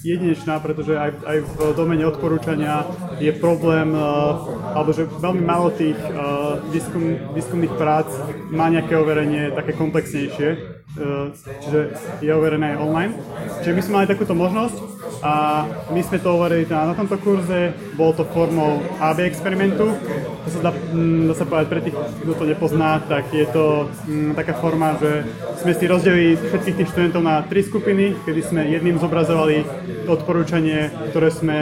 jedinečná, 0.00 0.64
pretože 0.64 0.96
aj, 0.96 1.10
aj 1.28 1.38
v 1.44 1.54
domene 1.76 2.08
odporúčania 2.08 2.88
je 3.20 3.36
problém, 3.36 3.92
uh, 3.92 4.40
alebo 4.72 4.96
že 4.96 5.04
veľmi 5.04 5.44
málo 5.44 5.68
tých 5.76 5.96
uh, 5.96 6.64
diskum, 6.72 7.20
diskumných 7.36 7.76
prác 7.76 8.08
má 8.48 8.72
nejaké 8.72 8.96
overenie 8.96 9.52
také 9.52 9.76
komplexnejšie, 9.76 10.48
uh, 10.56 11.28
čiže 11.36 11.80
je 12.24 12.30
overené 12.32 12.76
aj 12.76 12.80
online. 12.80 13.12
Čiže 13.60 13.76
my 13.76 13.82
sme 13.84 13.94
mali 14.00 14.06
takúto 14.08 14.32
možnosť 14.32 15.03
a 15.24 15.64
my 15.88 16.00
sme 16.04 16.20
to 16.20 16.36
overili 16.36 16.68
na, 16.68 16.92
na 16.92 16.94
tomto 16.94 17.16
kurze, 17.16 17.72
bolo 17.96 18.12
to 18.12 18.28
formou 18.28 18.84
AB 19.00 19.24
experimentu. 19.24 19.96
To 20.44 20.48
sa 20.52 20.68
dá, 20.68 20.70
mm, 20.70 21.32
dá 21.32 21.34
sa 21.34 21.48
povedať 21.48 21.66
pre 21.72 21.80
tých, 21.80 21.96
kto 21.96 22.32
to 22.36 22.44
nepozná, 22.44 23.00
tak 23.08 23.32
je 23.32 23.48
to 23.48 23.88
m, 24.04 24.36
taká 24.36 24.52
forma, 24.60 25.00
že 25.00 25.24
sme 25.64 25.72
si 25.72 25.88
rozdelili 25.88 26.36
všetkých 26.36 26.76
tých 26.76 26.90
študentov 26.92 27.24
na 27.24 27.40
tri 27.40 27.64
skupiny, 27.64 28.20
kedy 28.28 28.40
sme 28.44 28.68
jedným 28.68 29.00
zobrazovali 29.00 29.64
to 30.04 30.12
odporúčanie, 30.12 30.92
ktoré 31.08 31.32
sme 31.32 31.58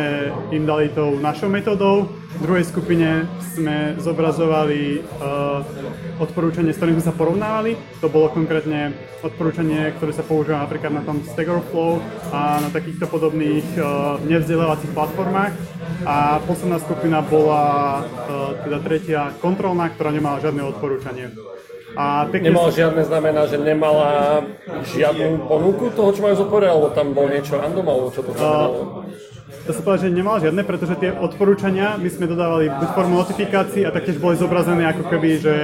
im 0.50 0.66
dali 0.66 0.90
tou 0.90 1.14
našou 1.22 1.46
metodou. 1.46 2.10
V 2.32 2.40
druhej 2.42 2.66
skupine 2.66 3.30
sme 3.54 3.94
zobrazovali 4.02 5.04
uh, 5.22 5.62
odporúčanie, 6.22 6.70
s 6.70 6.78
ktorým 6.78 7.02
sme 7.02 7.08
sa 7.10 7.14
porovnávali. 7.14 7.74
To 7.98 8.06
bolo 8.06 8.30
konkrétne 8.30 8.94
odporúčanie, 9.20 9.90
ktoré 9.98 10.14
sa 10.14 10.22
používa 10.22 10.62
napríklad 10.62 10.94
na 10.94 11.02
tom 11.02 11.20
Stagger 11.26 11.58
Flow 11.74 11.98
a 12.30 12.62
na 12.62 12.70
takýchto 12.70 13.10
podobných 13.10 13.66
uh, 13.76 14.16
nevzdelávacích 14.22 14.94
platformách. 14.94 15.52
A 16.06 16.38
posledná 16.46 16.78
skupina 16.78 17.18
bola 17.22 17.64
uh, 18.02 18.54
teda 18.62 18.78
tretia 18.78 19.20
kontrolná, 19.42 19.90
ktorá 19.90 20.14
nemala 20.14 20.38
žiadne 20.38 20.62
odporúčanie. 20.62 21.34
A 21.92 22.24
pekne 22.32 22.56
Nemala 22.56 22.72
žiadne 22.72 23.04
znamená, 23.04 23.44
že 23.52 23.60
nemala 23.60 24.40
žiadnu 24.96 25.44
ponuku 25.44 25.92
toho, 25.92 26.08
čo 26.16 26.24
majú 26.24 26.34
zodpovedať, 26.40 26.70
alebo 26.72 26.88
tam 26.96 27.12
bol 27.12 27.28
niečo 27.28 27.60
random, 27.60 27.84
alebo 27.84 28.08
čo 28.08 28.24
to 28.24 28.32
znamenalo? 28.32 28.80
Uh, 28.80 29.31
to 29.62 29.70
sa 29.70 29.80
povedať, 29.82 30.10
že 30.10 30.18
nemala 30.18 30.42
žiadne, 30.42 30.62
pretože 30.66 30.94
tie 30.98 31.14
odporúčania 31.14 31.94
my 31.94 32.08
sme 32.10 32.26
dodávali 32.26 32.66
buď 32.66 32.88
formu 32.98 33.14
notifikácií 33.22 33.86
a 33.86 33.94
taktiež 33.94 34.18
boli 34.18 34.34
zobrazené 34.34 34.82
ako 34.90 35.06
keby, 35.06 35.28
že 35.38 35.54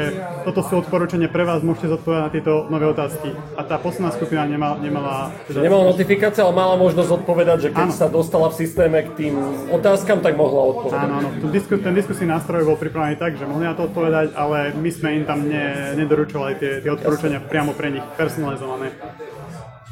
toto 0.47 0.63
sú 0.63 0.79
odporúčania 0.87 1.27
pre 1.27 1.43
vás, 1.43 1.67
môžete 1.67 1.99
zodpovedať 1.99 2.23
na 2.23 2.31
tieto 2.31 2.53
nové 2.71 2.87
otázky. 2.87 3.35
A 3.59 3.67
tá 3.67 3.75
posledná 3.83 4.15
skupina 4.15 4.47
nemala... 4.47 4.79
nemala 4.79 5.35
teda 5.51 5.67
nemala 5.67 5.91
notifikácia, 5.91 6.47
ale 6.47 6.55
mala 6.55 6.75
možnosť 6.79 7.11
odpovedať, 7.23 7.59
že 7.59 7.71
keď 7.75 7.89
áno. 7.91 7.99
sa 7.99 8.07
dostala 8.07 8.47
v 8.55 8.57
systéme 8.63 8.99
k 9.03 9.11
tým 9.19 9.35
otázkam, 9.75 10.23
tak 10.23 10.39
mohla 10.39 10.79
odpovedať. 10.79 11.09
Áno, 11.11 11.15
áno. 11.19 11.29
Ten, 11.43 11.51
ten 11.83 11.95
diskusný 11.95 12.27
nástroj 12.31 12.63
bol 12.71 12.79
pripravený 12.79 13.19
tak, 13.19 13.35
že 13.35 13.51
mohli 13.51 13.67
na 13.67 13.75
to 13.75 13.91
odpovedať, 13.91 14.39
ale 14.39 14.79
my 14.79 14.91
sme 14.95 15.09
im 15.19 15.25
tam 15.27 15.43
ne, 15.43 15.99
nedoručovali 15.99 16.55
tie, 16.63 16.73
tie 16.87 16.91
odporúčania 16.95 17.43
priamo 17.43 17.75
pre 17.75 17.91
nich, 17.99 18.07
personalizované. 18.15 18.95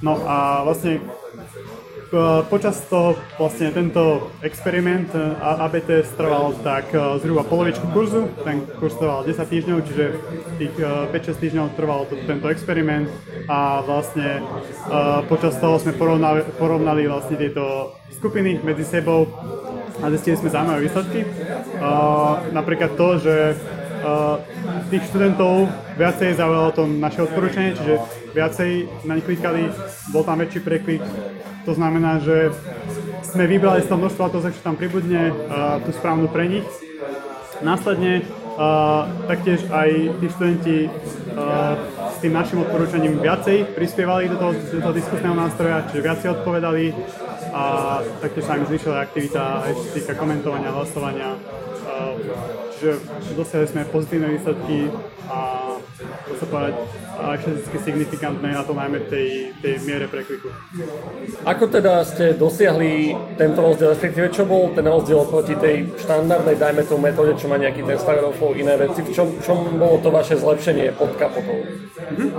No 0.05 0.21
a 0.29 0.61
vlastne 0.63 1.01
počas 2.49 2.81
toho 2.87 3.17
vlastne 3.37 3.73
tento 3.73 4.31
experiment 4.41 5.11
AB 5.41 5.81
test 5.85 6.15
trval 6.17 6.57
tak 6.61 6.89
e, 6.93 7.19
zhruba 7.21 7.45
polovičku 7.45 7.87
kurzu, 7.93 8.29
ten 8.45 8.65
kurz 8.79 8.97
trval 8.97 9.25
10 9.25 9.37
týždňov, 9.37 9.79
čiže 9.87 10.05
tých 10.61 10.75
5-6 10.77 11.13
e, 11.13 11.35
týždňov 11.41 11.67
trval 11.77 12.07
to, 12.11 12.15
tento 12.25 12.47
experiment 12.49 13.09
a 13.47 13.81
vlastne 13.87 14.43
počas 15.31 15.55
toho 15.63 15.79
sme 15.79 15.95
porovnali, 15.95 16.43
porovnali 16.59 17.07
vlastne 17.07 17.39
tieto 17.39 17.95
skupiny 18.11 18.61
medzi 18.61 18.83
sebou 18.83 19.31
a 20.03 20.11
zistili 20.13 20.37
sme 20.37 20.53
zaujímavé 20.53 20.81
výsledky. 20.85 21.21
Napríklad 22.53 22.91
to, 22.99 23.09
že 23.23 23.35
tých 24.93 25.03
študentov 25.11 25.71
viacej 25.99 26.37
zaujalo 26.37 26.71
to 26.75 26.85
naše 26.87 27.27
odporúčanie, 27.27 27.75
čiže 27.75 28.26
viacej 28.37 28.71
na 29.09 29.17
nich 29.17 29.25
klikali, 29.25 29.73
bol 30.13 30.21
tam 30.21 30.45
väčší 30.45 30.61
preklik 30.61 31.01
to 31.67 31.75
znamená, 31.75 32.23
že 32.23 32.55
sme 33.27 33.51
vybrali 33.51 33.83
z 33.83 33.91
toho 33.91 33.99
množstva 33.99 34.31
otázok, 34.31 34.55
čo 34.55 34.63
tam 34.63 34.79
pribudne, 34.79 35.35
uh, 35.35 35.83
tú 35.83 35.91
správnu 35.91 36.31
pre 36.31 36.47
nich. 36.47 36.67
Následne 37.59 38.23
uh, 38.23 39.11
taktiež 39.27 39.67
aj 39.75 39.91
tí 40.23 40.27
študenti 40.31 40.79
uh, 40.87 41.75
s 42.15 42.17
tým 42.23 42.39
našim 42.39 42.63
odporúčaním 42.63 43.19
viacej 43.19 43.75
prispievali 43.75 44.31
do 44.31 44.39
toho, 44.39 44.53
do 44.55 44.79
toho 44.79 44.95
diskusného 44.95 45.35
nástroja, 45.35 45.91
čiže 45.91 46.07
viacej 46.07 46.29
odpovedali 46.39 46.95
a 47.51 47.65
taktiež 48.23 48.47
sa 48.47 48.63
im 48.63 48.69
zvýšila 48.71 49.03
aktivita 49.03 49.67
aj 49.67 49.73
čo 49.75 49.87
týka 49.91 50.15
komentovania, 50.15 50.71
hlasovania. 50.71 51.35
Uh, 51.83 52.15
čiže 52.79 53.03
dosiahli 53.35 53.67
sme 53.67 53.83
pozitívne 53.91 54.39
výsledky 54.39 54.87
a 55.27 55.39
sa 56.35 56.47
povedať, 56.51 56.75
štatisticky 57.17 57.79
signifikantné 57.81 58.51
a 58.59 58.67
to 58.67 58.75
najmä 58.75 58.99
tej, 59.07 59.55
tej 59.63 59.75
miere 59.87 60.11
prekliku. 60.11 60.51
Ako 61.47 61.71
teda 61.71 62.03
ste 62.03 62.35
dosiahli 62.35 63.15
tento 63.39 63.63
rozdiel, 63.63 63.95
respektíve 63.95 64.35
čo 64.35 64.45
bol 64.45 64.75
ten 64.75 64.85
rozdiel 64.85 65.23
proti 65.31 65.55
tej 65.55 65.95
štandardnej, 66.03 66.59
dajme 66.59 66.83
tú 66.85 66.99
metóde, 66.99 67.39
čo 67.39 67.47
má 67.47 67.57
nejaký 67.57 67.87
ten 67.87 67.97
Stack 67.97 68.21
iné 68.59 68.75
veci, 68.77 69.01
v 69.07 69.11
čom, 69.15 69.29
čom 69.41 69.79
bolo 69.79 70.03
to 70.03 70.11
vaše 70.11 70.35
zlepšenie 70.37 70.93
pod 70.99 71.15
kapotou? 71.15 71.63
Mm-hmm. 71.97 72.31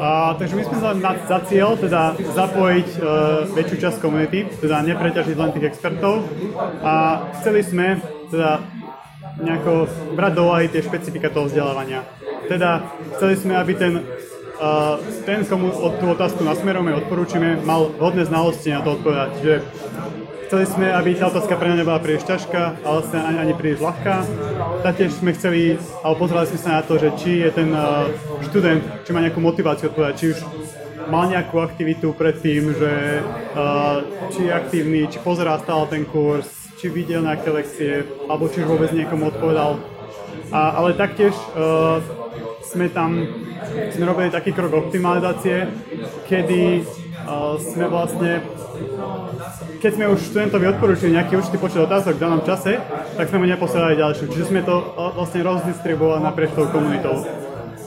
A, 0.00 0.34
takže 0.40 0.54
my 0.56 0.62
sme 0.64 0.76
sa 0.80 0.90
na, 0.96 1.12
za 1.28 1.38
cieľ 1.44 1.76
teda 1.76 2.16
zapojiť 2.16 2.88
uh, 2.98 3.04
väčšiu 3.52 3.76
časť 3.84 3.96
komunity, 4.00 4.48
teda 4.58 4.80
nepreťažiť 4.86 5.36
len 5.36 5.50
tých 5.52 5.68
expertov 5.70 6.24
a 6.80 7.26
chceli 7.40 7.60
sme 7.60 8.00
teda 8.32 8.64
nejako 9.40 9.88
brať 10.16 10.32
do 10.36 10.42
úvahy 10.48 10.66
tie 10.68 10.82
špecifika 10.84 11.32
toho 11.32 11.48
vzdelávania. 11.48 12.04
Teda 12.50 12.82
chceli 13.14 13.38
sme, 13.38 13.54
aby 13.54 13.78
ten, 13.78 14.02
uh, 14.58 14.98
ten 15.22 15.46
komu 15.46 15.70
od 15.70 16.02
tú 16.02 16.10
otázku 16.10 16.42
nasmerujeme, 16.42 16.98
odporúčime, 16.98 17.62
mal 17.62 17.94
hodné 18.02 18.26
znalosti 18.26 18.74
na 18.74 18.82
to 18.82 18.98
odpovedať. 18.98 19.30
Čiže 19.38 19.54
chceli 20.50 20.64
sme, 20.66 20.86
aby 20.90 21.14
tá 21.14 21.30
otázka 21.30 21.54
pre 21.54 21.70
mňa 21.70 21.86
nebola 21.86 22.02
príliš 22.02 22.26
ťažká, 22.26 22.82
ale 22.82 22.94
vlastne 22.98 23.22
ani, 23.22 23.38
ani 23.38 23.54
príliš 23.54 23.78
ľahká. 23.78 24.26
Taktiež 24.82 25.14
sme 25.14 25.30
chceli, 25.38 25.78
alebo 26.02 26.26
pozerali 26.26 26.50
sme 26.50 26.58
sa 26.58 26.70
na 26.74 26.82
to, 26.82 26.98
že 26.98 27.14
či 27.22 27.46
je 27.46 27.50
ten 27.54 27.70
uh, 27.70 28.10
študent, 28.50 28.82
či 29.06 29.10
má 29.14 29.22
nejakú 29.22 29.38
motiváciu 29.38 29.94
odpovedať, 29.94 30.14
či 30.18 30.26
už 30.34 30.38
mal 31.06 31.30
nejakú 31.30 31.62
aktivitu 31.62 32.10
predtým, 32.18 32.74
že 32.74 33.22
uh, 33.54 34.02
či 34.34 34.50
je 34.50 34.52
aktívny, 34.52 35.06
či 35.06 35.22
pozerá 35.22 35.54
stále 35.62 35.86
ten 35.86 36.02
kurz, 36.02 36.50
či 36.82 36.90
videl 36.90 37.22
nejaké 37.22 37.46
lekcie, 37.54 38.02
alebo 38.26 38.50
či 38.50 38.66
už 38.66 38.74
vôbec 38.74 38.90
niekomu 38.90 39.30
odpovedal. 39.30 39.78
A, 40.50 40.82
ale 40.82 40.98
taktiež 40.98 41.32
uh, 41.54 42.02
sme 42.66 42.90
tam 42.90 43.22
sme 43.94 44.04
robili 44.06 44.28
taký 44.32 44.50
krok 44.50 44.72
optimalizácie, 44.72 45.68
kedy 46.26 46.82
uh, 46.82 47.54
sme 47.60 47.86
vlastne, 47.86 48.42
keď 49.78 49.90
sme 49.94 50.10
už 50.10 50.18
študentovi 50.30 50.66
odporúčili 50.74 51.14
nejaký 51.14 51.38
určitý 51.38 51.58
počet 51.60 51.80
otázok 51.84 52.18
v 52.18 52.22
danom 52.22 52.42
čase, 52.42 52.80
tak 53.14 53.30
sme 53.30 53.44
mu 53.44 53.46
neposielali 53.46 54.00
ďalšiu. 54.00 54.24
Čiže 54.32 54.48
sme 54.50 54.62
to 54.66 54.74
uh, 54.74 55.14
vlastne 55.14 55.44
rozdistribuovali 55.44 56.22
naprieč 56.24 56.50
tou 56.56 56.66
komunitou. 56.66 57.22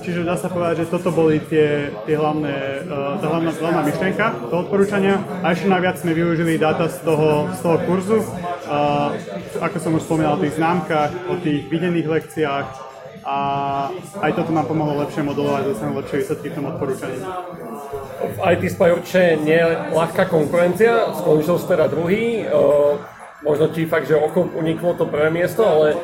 Čiže 0.04 0.28
dá 0.28 0.36
sa 0.36 0.52
povedať, 0.52 0.84
že 0.84 0.92
toto 0.92 1.16
boli 1.16 1.40
tie, 1.48 1.88
tie 2.04 2.16
hlavné, 2.20 2.84
uh, 2.92 3.16
tá 3.24 3.26
hlavná, 3.32 3.52
hlavná 3.56 3.82
myšlienka 3.88 4.26
toho 4.52 4.68
odporúčania. 4.68 5.24
A 5.40 5.56
ešte 5.56 5.72
najviac 5.72 5.96
sme 6.00 6.12
využili 6.12 6.60
dáta 6.60 6.92
z 6.92 7.08
toho, 7.08 7.48
z 7.56 7.60
toho 7.64 7.78
kurzu, 7.88 8.20
ako 9.62 9.78
som 9.80 9.92
už 9.98 10.04
spomínal 10.06 10.38
o 10.38 10.44
tých 10.44 10.58
známkach, 10.58 11.12
o 11.30 11.36
tých 11.42 11.68
videných 11.70 12.08
lekciách, 12.08 12.94
a 13.24 13.38
aj 14.20 14.32
toto 14.36 14.52
nám 14.52 14.68
pomohlo 14.68 15.00
lepšie 15.00 15.24
modelovať, 15.24 15.64
dostanú 15.72 15.96
lepšie 15.96 16.20
výsledky 16.20 16.48
v 16.52 16.56
tom 16.60 16.66
odporúčaní. 16.76 17.20
V 18.20 18.38
IT 18.52 18.64
určite 18.76 19.40
nie 19.40 19.56
je 19.56 19.68
ľahká 19.96 20.28
konkurencia, 20.28 21.16
skončil 21.16 21.56
si 21.56 21.66
teda 21.72 21.88
druhý, 21.88 22.44
uh, 22.44 23.00
možno 23.48 23.72
ti 23.72 23.88
fakt, 23.88 24.12
že 24.12 24.20
oko 24.20 24.52
uniklo 24.60 25.00
to 25.00 25.08
prvé 25.08 25.32
miesto, 25.32 25.64
ale 25.64 25.96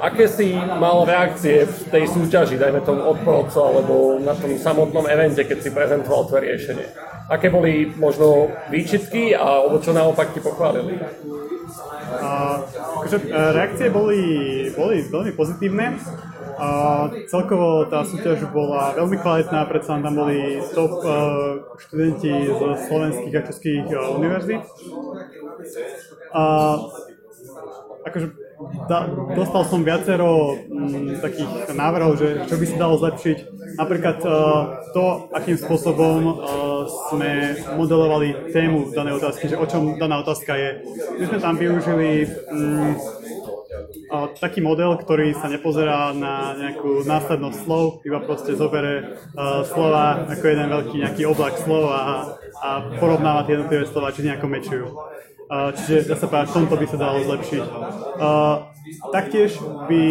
aké 0.00 0.24
si 0.28 0.54
mal 0.54 1.04
reakcie 1.04 1.64
v 1.66 1.78
tej 1.90 2.04
súťaži, 2.08 2.56
dajme 2.56 2.80
tomu 2.82 3.04
od 3.04 3.18
alebo 3.54 4.18
na 4.22 4.34
tom 4.34 4.54
samotnom 4.56 5.06
evente, 5.06 5.44
keď 5.44 5.58
si 5.62 5.70
prezentoval 5.70 6.28
tvoje 6.28 6.42
riešenie? 6.48 6.86
Aké 7.28 7.52
boli 7.52 7.92
možno 8.00 8.48
výčitky 8.72 9.36
a 9.36 9.64
alebo 9.64 9.76
čo 9.80 9.92
naopak 9.92 10.32
ti 10.32 10.40
pochválili? 10.40 10.96
A, 12.18 12.64
akože, 13.04 13.28
e, 13.28 13.52
reakcie 13.52 13.92
boli, 13.92 14.20
boli 14.72 15.04
veľmi 15.04 15.32
pozitívne. 15.36 16.00
A 16.58 16.68
celkovo 17.30 17.86
tá 17.86 18.02
súťaž 18.02 18.50
bola 18.50 18.90
veľmi 18.98 19.14
kvalitná, 19.22 19.62
predsa 19.70 19.94
tam 20.02 20.10
boli 20.10 20.58
top 20.74 20.90
uh, 21.06 21.14
študenti 21.78 22.50
z 22.50 22.60
slovenských 22.90 23.34
a 23.38 23.42
českých 23.46 23.86
uh, 23.94 24.18
univerzít. 24.18 24.66
A 26.34 26.42
akože 28.10 28.47
da, 28.88 29.06
dostal 29.34 29.62
som 29.66 29.86
viacero 29.86 30.58
m, 30.66 31.14
takých 31.22 31.72
návrhov, 31.72 32.18
že 32.18 32.28
čo 32.50 32.54
by 32.58 32.64
sa 32.66 32.76
dalo 32.76 32.94
zlepšiť. 32.98 33.38
Napríklad 33.78 34.18
uh, 34.24 34.32
to, 34.90 35.30
akým 35.30 35.54
spôsobom 35.54 36.18
uh, 36.26 36.34
sme 37.12 37.54
modelovali 37.78 38.50
tému 38.50 38.90
danej 38.90 39.22
otázky, 39.22 39.54
že 39.54 39.60
o 39.60 39.66
čom 39.68 40.00
daná 40.00 40.18
otázka 40.18 40.56
je. 40.58 40.70
My 41.20 41.24
sme 41.30 41.38
tam 41.38 41.54
využili 41.54 42.26
um, 42.50 42.96
uh, 44.10 44.26
taký 44.40 44.58
model, 44.64 44.98
ktorý 44.98 45.36
sa 45.38 45.46
nepozerá 45.46 46.10
na 46.16 46.58
nejakú 46.58 47.06
následnosť 47.06 47.58
slov, 47.62 48.02
iba 48.02 48.18
proste 48.24 48.58
zobere 48.58 49.22
uh, 49.38 49.62
slova 49.62 50.26
ako 50.26 50.44
jeden 50.48 50.68
veľký 50.72 50.96
nejaký 50.98 51.22
oblak 51.28 51.54
slov 51.62 51.92
a, 51.92 52.02
a 52.58 52.68
porovnáva 52.98 53.46
tie 53.46 53.54
jednotlivé 53.54 53.84
slova, 53.86 54.10
či 54.10 54.26
nejako 54.26 54.46
mečujú. 54.50 54.86
Uh, 55.48 55.72
čiže 55.72 56.12
sa 56.12 56.28
povedať, 56.28 56.52
v 56.52 56.56
tomto 56.60 56.74
by 56.76 56.86
sa 56.92 56.98
dalo 57.00 57.18
zlepšiť. 57.24 57.64
Taktiež 59.12 59.56
by 59.88 60.04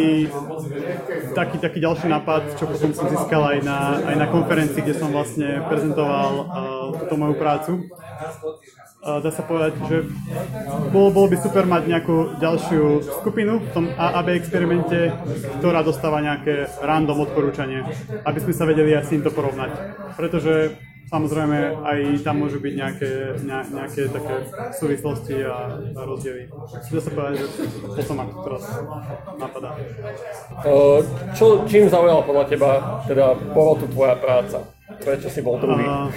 taký, 1.38 1.58
taký 1.62 1.80
ďalší 1.82 2.10
nápad, 2.10 2.58
čo 2.58 2.66
potom 2.66 2.90
som 2.94 3.06
získal 3.10 3.58
aj 3.58 3.60
na, 3.62 4.02
aj 4.02 4.16
na 4.18 4.28
konferencii, 4.34 4.82
kde 4.82 4.98
som 4.98 5.14
vlastne 5.14 5.62
prezentoval 5.70 6.32
uh, 6.42 6.46
túto 6.98 7.16
moju 7.18 7.36
prácu. 7.38 7.72
Dá 9.08 9.32
sa 9.32 9.40
povedať, 9.40 9.78
že 9.88 9.98
bolo, 10.92 11.16
bolo 11.16 11.28
by 11.32 11.38
super 11.40 11.64
mať 11.64 11.86
nejakú 11.88 12.44
ďalšiu 12.44 13.08
skupinu 13.22 13.64
v 13.64 13.70
tom 13.72 13.86
AB 13.96 14.36
experimente, 14.36 15.16
ktorá 15.62 15.80
dostáva 15.80 16.20
nejaké 16.20 16.68
random 16.84 17.24
odporúčanie, 17.24 17.88
aby 18.28 18.40
sme 18.44 18.52
sa 18.52 18.68
vedeli 18.68 18.92
aj 18.98 19.08
s 19.08 19.12
týmto 19.16 19.32
porovnať. 19.32 19.72
Pretože 20.20 20.76
Samozrejme, 21.08 21.88
aj 21.88 22.00
tam 22.20 22.44
môžu 22.44 22.60
byť 22.60 22.74
nejaké, 22.76 23.12
ne, 23.48 23.64
nejaké 23.64 24.12
také 24.12 24.36
súvislosti 24.76 25.40
a, 25.40 25.80
a 25.80 26.02
rozdiely. 26.04 26.52
Dá 26.92 27.00
sa 27.00 27.12
povedať, 27.16 27.48
že 27.96 28.04
to 28.04 28.14
ma 28.14 28.28
teraz 28.28 28.64
napadá. 29.40 29.72
Čo, 31.32 31.64
čím 31.64 31.88
zaujala 31.88 32.28
podľa 32.28 32.46
teba 32.52 32.72
teda 33.08 33.40
porotu 33.56 33.88
tvoja 33.88 34.20
práca? 34.20 34.68
Prečo 34.88 35.32
si 35.32 35.40
bol 35.40 35.60
druhý? 35.64 35.84
Uh, 35.84 36.12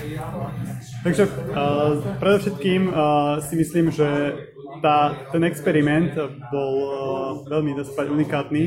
takže 1.06 1.26
uh, 1.26 1.98
predovšetkým 2.18 2.90
uh, 2.90 3.38
si 3.42 3.54
myslím, 3.58 3.90
že 3.90 4.06
tá, 4.78 5.14
ten 5.34 5.42
experiment 5.42 6.14
bol 6.50 6.74
uh, 6.78 6.90
veľmi, 7.50 7.74
dá 7.74 7.82
unikátny 8.06 8.62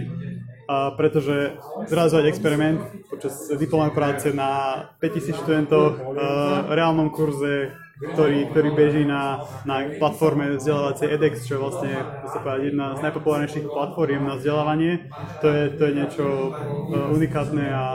a 0.68 0.96
pretože 0.96 1.60
zrealizovať 1.92 2.26
experiment 2.32 2.80
počas 3.12 3.52
diplomovej 3.52 3.94
práce 3.94 4.28
na 4.32 4.84
5000 5.04 5.40
študentov 5.44 5.84
v 6.68 6.72
reálnom 6.72 7.12
kurze, 7.12 7.76
ktorý, 8.12 8.52
ktorý 8.52 8.70
beží 8.74 9.04
na, 9.06 9.46
na 9.64 9.88
platforme 9.96 10.58
vzdelávacej 10.58 11.08
edX, 11.14 11.46
čo 11.46 11.56
je 11.56 11.62
vlastne 11.62 11.92
povedať, 12.26 12.74
jedna 12.74 12.98
z 12.98 13.00
najpopulárnejších 13.06 13.66
platform 13.70 14.24
na 14.28 14.36
vzdelávanie. 14.36 14.92
To 15.40 15.48
je, 15.48 15.64
to 15.78 15.82
je 15.88 15.94
niečo 15.94 16.26
e, 16.26 16.50
unikátne 17.14 17.66
a 17.70 17.86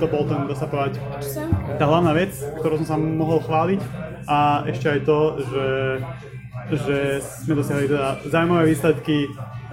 to 0.00 0.06
bol 0.08 0.24
ten, 0.24 0.48
dá 0.48 0.56
sa 0.56 0.66
povedať, 0.66 0.98
tá 1.76 1.84
hlavná 1.84 2.16
vec, 2.16 2.32
ktorú 2.32 2.82
som 2.82 2.88
sa 2.88 2.96
mohol 2.96 3.42
chváliť 3.44 3.80
a 4.26 4.64
ešte 4.70 4.86
aj 4.88 5.00
to, 5.04 5.18
že, 5.42 5.68
že 6.86 6.96
sme 7.20 7.58
dosiahli 7.58 7.86
teda 7.90 8.08
zaujímavé 8.26 8.64
výsledky 8.72 9.28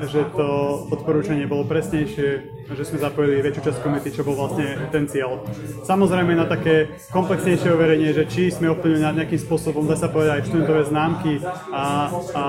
že 0.08 0.32
to 0.32 0.48
odporúčanie 0.88 1.44
bolo 1.44 1.68
presnejšie, 1.68 2.59
že 2.70 2.84
sme 2.86 3.02
zapojili 3.02 3.42
väčšiu 3.42 3.62
časť 3.66 3.80
komunity, 3.82 4.10
čo 4.14 4.22
bol 4.22 4.38
vlastne 4.38 4.78
ten 4.94 5.10
cieľ. 5.10 5.42
Samozrejme 5.86 6.38
na 6.38 6.46
také 6.46 6.94
komplexnejšie 7.10 7.74
overenie, 7.74 8.14
že 8.14 8.30
či 8.30 8.54
sme 8.54 8.70
ovplyvnili 8.74 9.26
nejakým 9.26 9.42
spôsobom, 9.42 9.90
dá 9.90 9.98
sa 9.98 10.12
povedať 10.12 10.42
aj 10.42 10.44
študentové 10.50 10.82
známky 10.86 11.34
a, 11.74 12.14
a, 12.36 12.46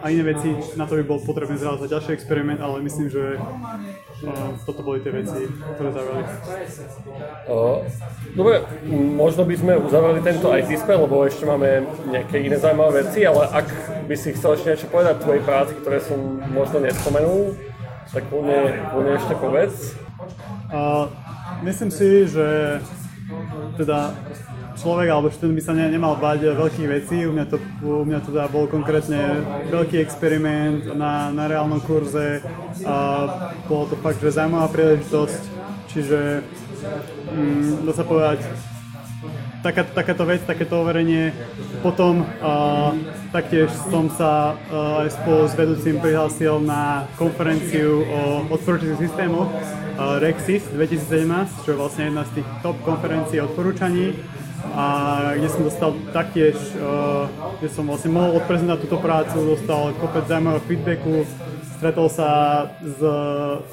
a 0.00 0.06
iné 0.08 0.24
veci, 0.32 0.56
na 0.80 0.88
to 0.88 0.96
by 1.00 1.04
bol 1.04 1.18
potrebné 1.20 1.60
zrealizovať 1.60 1.90
ďalší 1.92 2.10
experiment, 2.16 2.60
ale 2.64 2.80
myslím, 2.80 3.12
že 3.12 3.36
toto 4.64 4.80
boli 4.80 5.04
tie 5.04 5.12
veci, 5.12 5.44
ktoré. 5.76 5.92
Uh, 7.44 7.84
dobre, 8.32 8.64
možno 9.12 9.44
by 9.44 9.54
sme 9.60 9.72
uzavreli 9.76 10.24
tento 10.24 10.48
IT 10.56 10.72
spell, 10.80 11.04
lebo 11.04 11.28
ešte 11.28 11.44
máme 11.44 11.84
nejaké 12.08 12.40
iné 12.40 12.56
zaujímavé 12.56 13.04
veci, 13.04 13.28
ale 13.28 13.44
ak 13.52 13.66
by 14.08 14.14
si 14.16 14.32
chcel 14.32 14.56
ešte 14.56 14.72
niečo 14.72 14.88
povedať 14.88 15.20
tvojej 15.20 15.42
práci, 15.44 15.72
ktoré 15.76 16.00
som 16.00 16.40
možno 16.48 16.80
nespomenul, 16.80 17.52
tak 18.12 18.22
kľudne, 18.30 18.58
kľudne 18.92 19.12
ešte 19.18 19.34
povedz. 19.38 19.74
Uh, 20.70 21.10
myslím 21.62 21.90
si, 21.90 22.26
že 22.26 22.78
teda 23.76 24.14
človek 24.76 25.08
alebo 25.10 25.32
študent 25.32 25.56
by 25.56 25.62
sa 25.64 25.72
ne, 25.72 25.88
nemal 25.88 26.14
báť 26.20 26.52
veľkých 26.54 26.88
vecí. 26.88 27.24
U 27.26 27.32
mňa 27.32 27.44
to, 27.48 27.56
u 27.82 28.04
mňa 28.04 28.18
to 28.22 28.30
teda 28.30 28.46
bol 28.52 28.68
konkrétne 28.68 29.42
veľký 29.72 29.98
experiment 29.98 30.92
na, 30.94 31.32
na 31.32 31.44
reálnom 31.48 31.80
kurze. 31.82 32.44
A 32.84 32.96
bolo 33.66 33.90
to 33.90 33.96
fakt, 33.98 34.20
že 34.20 34.36
zaujímavá 34.36 34.68
príležitosť. 34.70 35.42
Čiže 35.90 36.44
mm, 37.32 37.88
dá 37.88 37.92
sa 37.96 38.04
povedať, 38.04 38.44
taká, 39.66 39.82
takáto 39.82 40.22
vec, 40.22 40.46
takéto 40.46 40.78
overenie. 40.78 41.34
Potom 41.82 42.22
uh, 42.22 42.94
taktiež 43.34 43.74
som 43.90 44.06
sa 44.14 44.54
uh, 44.54 45.02
spolu 45.10 45.50
s 45.50 45.54
vedúcim 45.58 45.98
prihlásil 45.98 46.62
na 46.62 47.10
konferenciu 47.18 48.06
o 48.06 48.20
odporúčacích 48.54 49.10
systémoch 49.10 49.50
uh, 49.50 50.22
Rexis 50.22 50.62
2017, 50.70 51.66
čo 51.66 51.74
je 51.74 51.78
vlastne 51.78 52.14
jedna 52.14 52.22
z 52.30 52.40
tých 52.40 52.48
top 52.62 52.78
konferencií 52.86 53.42
odporúčaní. 53.42 54.14
A 54.66 54.86
kde 55.38 55.46
som 55.46 55.62
dostal 55.62 55.94
taktiež, 56.10 56.54
uh, 56.78 57.26
kde 57.58 57.70
som 57.70 57.86
vlastne 57.86 58.14
mohol 58.14 58.38
odprezentovať 58.38 58.80
túto 58.86 58.98
prácu, 59.02 59.36
dostal 59.58 59.94
kopec 59.98 60.26
zaujímavého 60.26 60.62
feedbacku, 60.66 61.14
stretol 61.76 62.08
sa 62.08 62.30
s 62.82 62.98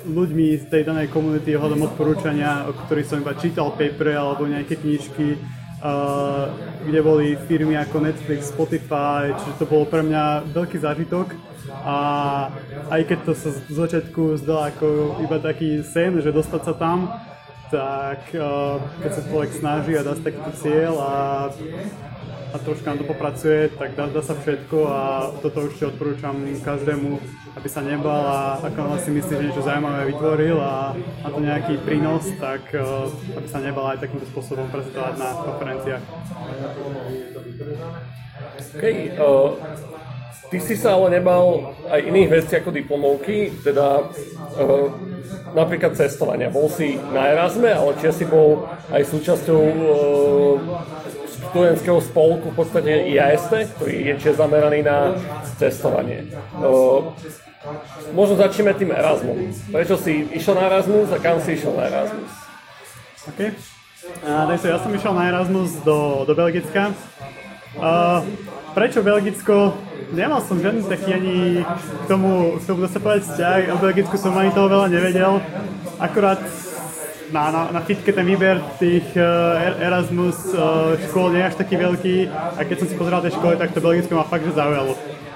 ľuďmi 0.06 0.60
z 0.60 0.66
tej 0.70 0.84
danej 0.86 1.08
komunity 1.10 1.56
ohľadom 1.56 1.88
odporúčania, 1.88 2.68
o 2.68 2.76
ktorých 2.76 3.08
som 3.10 3.22
iba 3.24 3.34
čítal 3.40 3.72
papery 3.74 4.14
alebo 4.14 4.44
nejaké 4.44 4.76
knižky 4.76 5.40
kde 6.88 7.00
boli 7.04 7.36
firmy 7.48 7.76
ako 7.76 8.00
Netflix, 8.00 8.56
Spotify, 8.56 9.36
čiže 9.36 9.60
to 9.60 9.66
bolo 9.68 9.84
pre 9.84 10.00
mňa 10.00 10.48
veľký 10.56 10.80
zážitok. 10.80 11.36
A 11.84 11.98
aj 12.88 13.02
keď 13.08 13.20
to 13.28 13.34
sa 13.36 13.50
z 13.52 13.72
začiatku 13.72 14.40
zdalo 14.40 14.72
ako 14.72 14.88
iba 15.24 15.38
taký 15.44 15.84
sen, 15.84 16.16
že 16.24 16.32
dostať 16.32 16.62
sa 16.64 16.74
tam, 16.76 17.12
tak 17.68 18.32
keď 19.02 19.12
sa 19.12 19.22
človek 19.28 19.52
snaží 19.52 19.94
a 19.98 20.06
dá 20.06 20.14
si 20.16 20.24
takýto 20.24 20.52
cieľ 20.62 20.94
a 21.02 21.14
a 22.54 22.58
troška 22.62 22.94
na 22.94 23.02
to 23.02 23.06
popracuje, 23.10 23.74
tak 23.74 23.98
dá, 23.98 24.06
dá 24.06 24.22
sa 24.22 24.38
všetko 24.38 24.78
a 24.86 25.02
toto 25.42 25.66
určite 25.66 25.90
odporúčam 25.90 26.38
každému, 26.62 27.18
aby 27.58 27.68
sa 27.68 27.82
nebal 27.82 28.22
a 28.30 28.62
ako 28.62 29.02
si 29.02 29.10
myslí, 29.10 29.34
že 29.34 29.46
niečo 29.50 29.66
zaujímavé 29.66 30.14
vytvoril 30.14 30.62
a 30.62 30.94
má 30.94 31.30
to 31.34 31.42
nejaký 31.42 31.82
prínos, 31.82 32.30
tak 32.38 32.62
uh, 32.78 33.10
aby 33.34 33.48
sa 33.50 33.58
nebal 33.58 33.90
aj 33.90 34.06
takýmto 34.06 34.30
spôsobom 34.30 34.70
prezentovať 34.70 35.14
na 35.18 35.30
konferenciách. 35.34 36.04
OK, 38.78 38.84
uh, 39.18 39.50
ty 40.54 40.58
si 40.62 40.78
sa 40.78 40.94
ale 40.94 41.18
nebal 41.18 41.74
aj 41.90 42.00
iných 42.06 42.30
vecí 42.30 42.54
ako 42.54 42.70
diplomovky, 42.70 43.50
teda 43.66 44.14
uh, 44.62 44.94
napríklad 45.58 45.98
cestovania. 45.98 46.54
Bol 46.54 46.70
si 46.70 47.02
na 47.14 47.34
Erasme, 47.34 47.74
ale 47.74 47.98
či 47.98 48.14
si 48.14 48.26
bol 48.30 48.70
aj 48.94 49.02
súčasťou 49.10 49.64
uh, 49.66 50.54
študentského 51.54 52.02
spolku 52.02 52.50
v 52.50 52.58
podstate 52.58 53.14
IAST, 53.14 53.78
ktorý 53.78 53.94
je 54.10 54.14
tiež 54.18 54.42
zameraný 54.42 54.82
na 54.82 55.14
cestovanie. 55.62 56.34
O, 56.58 57.14
možno 58.18 58.42
začneme 58.42 58.74
tým 58.74 58.90
Erasmus. 58.90 59.62
Prečo 59.70 59.94
si 60.02 60.26
išiel 60.34 60.58
na 60.58 60.66
Erasmus 60.66 61.14
a 61.14 61.22
kam 61.22 61.38
si 61.38 61.54
išiel 61.54 61.78
na 61.78 61.94
Erasmus? 61.94 62.32
OK. 63.30 63.40
A, 64.26 64.50
takže 64.50 64.68
ja 64.74 64.82
som 64.82 64.90
išiel 64.98 65.14
na 65.14 65.30
Erasmus 65.30 65.78
do, 65.86 66.26
do 66.26 66.34
Belgicka. 66.34 66.90
A, 67.78 68.26
prečo 68.74 69.06
Belgicko? 69.06 69.78
Nemal 70.10 70.42
som 70.42 70.58
žiadny 70.58 70.90
taký 70.90 71.10
ani 71.14 71.38
k 71.62 72.04
tomu, 72.10 72.58
k 72.58 72.64
tomu 72.66 72.90
sa 72.90 72.98
povedať 72.98 73.30
vzťah. 73.30 73.60
O 73.74 73.78
Belgicku 73.78 74.18
som 74.18 74.34
ani 74.42 74.50
toho 74.50 74.74
veľa 74.74 74.90
nevedel. 74.90 75.38
Akurát 76.02 76.42
na, 77.34 77.50
na, 77.52 77.62
na 77.74 77.82
fitke 77.82 78.14
ten 78.14 78.22
výber 78.22 78.62
tých 78.78 79.10
uh, 79.18 79.82
Erasmus 79.82 80.54
uh, 80.54 80.94
škôl 81.10 81.34
nie 81.34 81.42
je 81.42 81.50
až 81.50 81.56
taký 81.58 81.76
veľký 81.82 82.16
a 82.30 82.62
keď 82.62 82.78
som 82.78 82.88
si 82.88 82.96
pozeral 82.96 83.26
tie 83.26 83.34
školy, 83.34 83.58
tak 83.58 83.74
to 83.74 83.82
Belgicko 83.82 84.14
ma 84.14 84.30
fakt 84.30 84.46
že 84.46 84.54
zaujalo. 84.54 84.94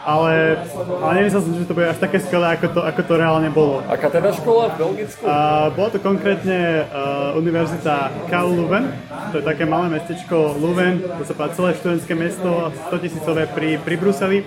Ale, 0.07 0.55
ale 1.03 1.11
nemyslel 1.19 1.43
som, 1.43 1.51
že 1.51 1.67
to 1.67 1.75
bude 1.75 1.83
až 1.83 1.99
také 1.99 2.23
skvelé, 2.23 2.55
ako 2.55 2.79
to, 2.79 2.79
ako 2.79 3.01
to 3.03 3.13
reálne 3.19 3.51
bolo. 3.51 3.83
Aká 3.91 4.07
teda 4.07 4.31
škola 4.31 4.71
v 4.71 4.75
Belgicku? 4.79 5.19
Uh, 5.27 5.67
bola 5.75 5.89
to 5.91 5.99
konkrétne 5.99 6.87
uh, 6.87 7.35
univerzita 7.35 8.15
KU 8.31 8.55
Leuven, 8.55 8.87
to 9.35 9.41
je 9.41 9.43
také 9.43 9.67
malé 9.67 9.91
mestečko 9.91 10.55
Leuven, 10.63 11.03
to 11.03 11.27
sa 11.27 11.35
povedať 11.35 11.59
celé 11.59 11.69
študentské 11.75 12.13
mesto, 12.15 12.71
100 12.87 13.03
tisícové 13.03 13.51
pri, 13.51 13.83
pri 13.83 13.95
Bruseli. 13.99 14.39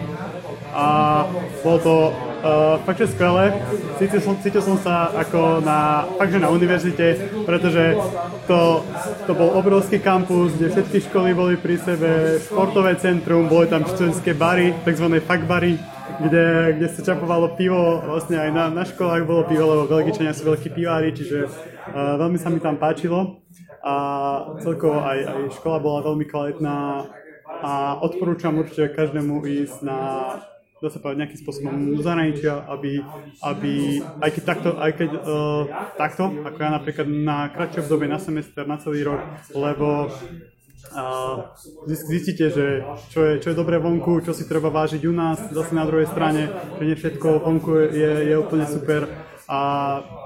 A 0.71 1.27
bolo 1.67 1.79
to 1.83 1.95
Uh, 2.41 2.81
fakt, 2.89 3.05
že 3.05 3.13
skvelé. 3.13 3.53
Cítil 4.01 4.21
som, 4.25 4.33
cítil 4.41 4.65
som 4.65 4.81
sa 4.81 5.13
ako 5.13 5.61
na, 5.61 6.09
fakt, 6.17 6.33
že 6.33 6.41
na 6.41 6.49
univerzite, 6.49 7.07
pretože 7.45 8.01
to, 8.49 8.81
to 9.29 9.33
bol 9.37 9.53
obrovský 9.61 10.01
kampus, 10.01 10.57
kde 10.57 10.73
všetky 10.73 11.05
školy 11.05 11.37
boli 11.37 11.61
pri 11.61 11.77
sebe, 11.77 12.41
športové 12.41 12.97
centrum, 12.97 13.45
boli 13.45 13.69
tam 13.69 13.85
študentské 13.85 14.33
bary, 14.33 14.73
tzv. 14.89 15.21
bary. 15.45 15.77
kde, 16.21 16.81
kde 16.81 16.89
sa 16.89 17.01
čapovalo 17.13 17.61
pivo, 17.61 18.01
vlastne 18.09 18.41
aj 18.41 18.51
na, 18.57 18.65
na 18.73 18.89
školách 18.89 19.29
bolo 19.29 19.45
pivo, 19.45 19.69
lebo 19.69 19.93
Belgičania 19.93 20.33
sú 20.33 20.49
veľkí 20.49 20.73
pivári, 20.73 21.13
čiže 21.13 21.45
uh, 21.45 22.17
veľmi 22.17 22.41
sa 22.41 22.49
mi 22.49 22.57
tam 22.57 22.81
páčilo 22.81 23.45
a 23.85 23.95
celkovo 24.61 25.01
aj, 25.01 25.19
aj 25.25 25.43
škola 25.57 25.77
bola 25.81 26.01
veľmi 26.05 26.25
kvalitná 26.29 27.05
a 27.61 28.01
odporúčam 28.01 28.57
určite 28.57 28.93
každému 28.93 29.45
ísť 29.45 29.85
na 29.85 29.99
dá 30.81 30.89
sa 30.89 30.99
povedať, 30.99 31.19
nejakým 31.21 31.41
spôsobom 31.45 31.73
do 31.93 32.01
zahraničia, 32.01 32.65
aby, 32.73 33.05
aby 33.45 34.01
aj 34.01 34.31
keď 34.33 34.43
takto, 34.49 34.71
aj 34.81 34.93
keď, 34.97 35.11
uh, 35.13 35.63
takto, 36.01 36.25
ako 36.41 36.57
ja 36.57 36.71
napríklad 36.73 37.07
na 37.09 37.53
kratšie 37.53 37.85
obdobie, 37.85 38.09
na 38.09 38.17
semester, 38.17 38.65
na 38.65 38.81
celý 38.81 39.05
rok, 39.05 39.21
lebo 39.53 40.09
a 40.91 41.05
zistíte, 41.87 42.51
že 42.51 42.83
čo 43.13 43.21
je, 43.23 43.33
čo 43.39 43.53
je 43.53 43.61
dobré 43.61 43.79
vonku, 43.79 44.25
čo 44.27 44.33
si 44.35 44.49
treba 44.49 44.73
vážiť 44.73 45.07
u 45.07 45.13
nás, 45.15 45.39
zase 45.53 45.77
na 45.77 45.87
druhej 45.87 46.09
strane, 46.09 46.51
že 46.81 46.83
nie 46.83 46.97
všetko 46.97 47.47
vonku 47.47 47.93
je, 47.95 48.13
je 48.33 48.35
úplne 48.35 48.67
super 48.67 49.07
a 49.51 49.61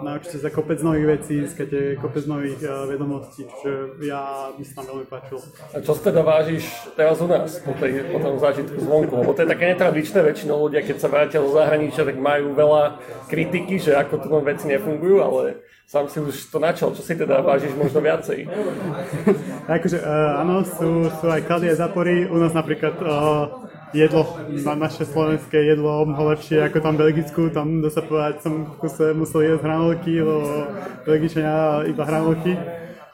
naučíte 0.04 0.36
sa 0.36 0.52
kopec 0.52 0.84
nových 0.84 1.16
vecí, 1.16 1.40
získate 1.40 1.96
kopec 1.96 2.28
nových 2.28 2.60
uh, 2.60 2.84
vedomostí, 2.84 3.48
čo 3.64 3.96
ja 4.04 4.52
by 4.52 4.60
sa 4.60 4.84
tam 4.84 4.92
veľmi 4.92 5.08
páčilo. 5.08 5.40
A 5.72 5.80
čo 5.80 5.96
teda 5.96 6.20
vážiš 6.20 6.68
teraz 6.92 7.24
u 7.24 7.28
nás 7.32 7.56
po, 7.64 7.72
tej, 7.80 8.04
po 8.12 8.20
tom 8.20 8.36
zážitku 8.36 8.76
zvonku? 8.84 9.16
Lebo 9.16 9.32
to 9.32 9.48
je 9.48 9.48
také 9.48 9.72
netradičné, 9.72 10.20
väčšinou 10.20 10.68
ľudia, 10.68 10.84
keď 10.84 10.96
sa 11.00 11.08
vrátia 11.08 11.40
zo 11.40 11.56
zahraničia, 11.56 12.04
tak 12.04 12.20
majú 12.20 12.52
veľa 12.52 13.00
kritiky, 13.32 13.80
že 13.80 13.96
ako 13.96 14.14
tu 14.20 14.28
veci 14.44 14.68
nefungujú, 14.68 15.16
ale 15.24 15.64
sám 15.88 16.04
si 16.12 16.20
už 16.20 16.52
to 16.52 16.60
načal, 16.60 16.92
čo 16.92 17.00
si 17.00 17.16
teda 17.16 17.40
vážiš 17.40 17.72
možno 17.80 18.04
viacej? 18.04 18.44
akože 19.80 20.04
uh, 20.04 20.44
áno, 20.44 20.68
sú, 20.68 21.08
sú 21.08 21.26
aj 21.32 21.48
klady 21.48 21.72
a 21.72 21.80
zapory. 21.80 22.28
U 22.28 22.36
nás 22.36 22.52
napríklad 22.52 23.00
uh, 23.00 23.72
jedlo, 23.94 24.26
na 24.50 24.74
naše 24.74 25.06
slovenské 25.06 25.62
jedlo 25.62 26.02
o 26.02 26.04
mnoho 26.04 26.34
lepšie 26.34 26.66
ako 26.66 26.82
tam 26.82 26.94
v 26.98 27.08
Belgicku, 27.08 27.48
tam 27.54 27.78
dá 27.78 27.88
sa 27.88 28.02
povedať, 28.02 28.42
som 28.42 28.66
v 28.66 28.76
kuse 28.82 29.14
musel 29.14 29.46
jesť 29.46 29.62
hranolky, 29.62 30.18
lebo 30.18 30.66
Belgičania 31.06 31.86
iba 31.86 32.02
hranolky 32.02 32.58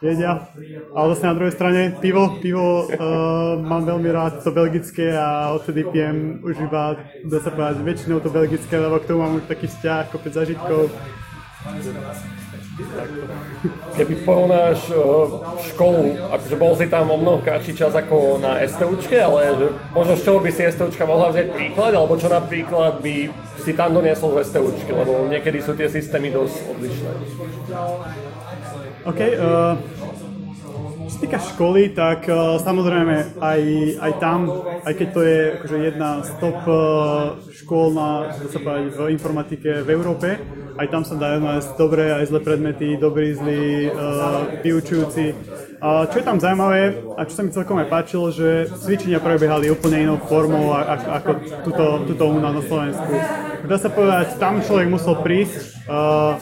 jedia. 0.01 0.49
Ale 0.97 1.15
zase 1.15 1.29
na 1.29 1.37
druhej 1.37 1.53
strane 1.53 1.81
pivo, 2.01 2.41
pivo 2.41 2.89
uh, 2.89 3.61
mám 3.61 3.85
veľmi 3.85 4.09
rád 4.09 4.41
to 4.41 4.51
belgické 4.51 5.13
a 5.13 5.53
odtedy 5.53 5.85
pijem 5.85 6.41
už 6.41 6.57
iba, 6.65 6.97
dá 7.29 7.39
sa 7.45 7.53
povedať, 7.53 7.85
väčšinou 7.85 8.25
to 8.25 8.33
belgické, 8.33 8.81
lebo 8.81 8.97
k 8.97 9.07
tomu 9.13 9.21
mám 9.21 9.37
už 9.37 9.45
taký 9.45 9.69
vzťah, 9.69 10.03
kopec 10.09 10.33
zažitkov. 10.33 10.89
Keby 13.97 14.15
porovnáš 14.25 14.89
školu, 15.73 16.17
akože 16.33 16.57
bol 16.57 16.73
si 16.79 16.87
tam 16.89 17.13
o 17.13 17.19
mnoho 17.21 17.45
kratší 17.45 17.77
čas 17.77 17.93
ako 17.93 18.41
na 18.41 18.57
STUčke, 18.65 19.21
ale 19.21 19.73
možno 19.93 20.17
z 20.17 20.23
čoho 20.25 20.39
by 20.41 20.51
si 20.53 20.65
STUčka 20.65 21.05
mohla 21.05 21.29
vziať 21.35 21.49
príklad, 21.53 21.93
alebo 21.93 22.17
čo 22.17 22.33
napríklad 22.33 23.05
by 23.05 23.29
si 23.61 23.73
tam 23.77 23.93
doniesol 23.93 24.41
z 24.41 24.49
STUčky, 24.49 24.91
lebo 24.97 25.29
niekedy 25.29 25.61
sú 25.61 25.77
tie 25.77 25.93
systémy 25.93 26.33
dosť 26.33 26.57
odlišné. 26.73 27.11
OK, 29.05 29.21
uh, 29.21 29.77
čo 31.11 31.19
sa 31.19 31.27
týka 31.27 31.43
školy, 31.43 31.91
tak 31.91 32.31
uh, 32.31 32.55
samozrejme 32.63 33.43
aj, 33.43 33.61
aj 33.99 34.13
tam, 34.23 34.47
aj 34.87 34.95
keď 34.95 35.09
to 35.11 35.21
je 35.27 35.39
akože 35.59 35.79
jedna 35.83 36.11
z 36.23 36.31
top 36.39 36.59
uh, 36.71 36.79
škôl 37.51 37.91
na, 37.99 38.31
sa 38.31 38.63
povedať, 38.63 38.95
v 38.95 39.01
informatike 39.19 39.83
v 39.83 39.91
Európe, 39.91 40.39
aj 40.79 40.87
tam 40.87 41.03
sa 41.03 41.19
dajú 41.19 41.43
nájsť 41.43 41.69
dobré 41.75 42.15
aj 42.15 42.31
zlé 42.31 42.41
predmety, 42.47 42.95
dobrí, 42.95 43.35
zlí 43.35 43.91
uh, 43.91 44.63
vyučujúci. 44.63 45.35
Uh, 45.83 46.07
čo 46.15 46.23
je 46.23 46.25
tam 46.31 46.39
zaujímavé 46.39 47.03
a 47.19 47.27
čo 47.27 47.35
sa 47.35 47.43
mi 47.43 47.51
celkom 47.51 47.83
aj 47.83 47.91
páčilo, 47.91 48.31
že 48.31 48.71
cvičenia 48.71 49.19
prebiehali 49.19 49.67
úplne 49.67 50.07
inou 50.07 50.23
formou 50.23 50.79
ako, 50.79 51.09
ako 51.11 51.31
tuto, 51.67 51.85
tuto 52.07 52.23
u 52.31 52.39
nás 52.39 52.55
na 52.55 52.63
Slovensku. 52.63 53.13
Dá 53.67 53.77
sa 53.83 53.91
povedať, 53.91 54.39
tam 54.39 54.63
človek 54.63 54.87
musel 54.87 55.19
prísť, 55.19 55.91
uh, 55.91 56.39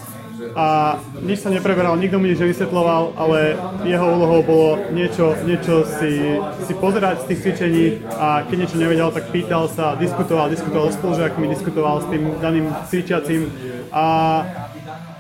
a 0.59 0.99
nič 1.23 1.47
sa 1.47 1.55
nepreberal, 1.55 1.95
nikto 1.95 2.19
mi 2.19 2.35
nič 2.35 2.43
nevysvetloval, 2.43 3.15
ale 3.15 3.55
jeho 3.87 4.07
úlohou 4.11 4.43
bolo 4.43 4.71
niečo, 4.91 5.39
niečo 5.47 5.87
si, 5.87 6.35
si 6.67 6.73
pozerať 6.75 7.23
z 7.23 7.27
tých 7.31 7.41
cvičení 7.47 7.87
a 8.19 8.43
keď 8.43 8.67
niečo 8.67 8.83
nevedel, 8.83 9.15
tak 9.15 9.31
pýtal 9.31 9.71
sa, 9.71 9.95
diskutoval, 9.95 10.51
diskutoval 10.51 10.91
s 10.91 10.99
spolužiakmi, 10.99 11.47
diskutoval 11.55 12.03
s 12.03 12.11
tým 12.11 12.43
daným 12.43 12.75
cvičiacím 12.91 13.47
a 13.95 14.07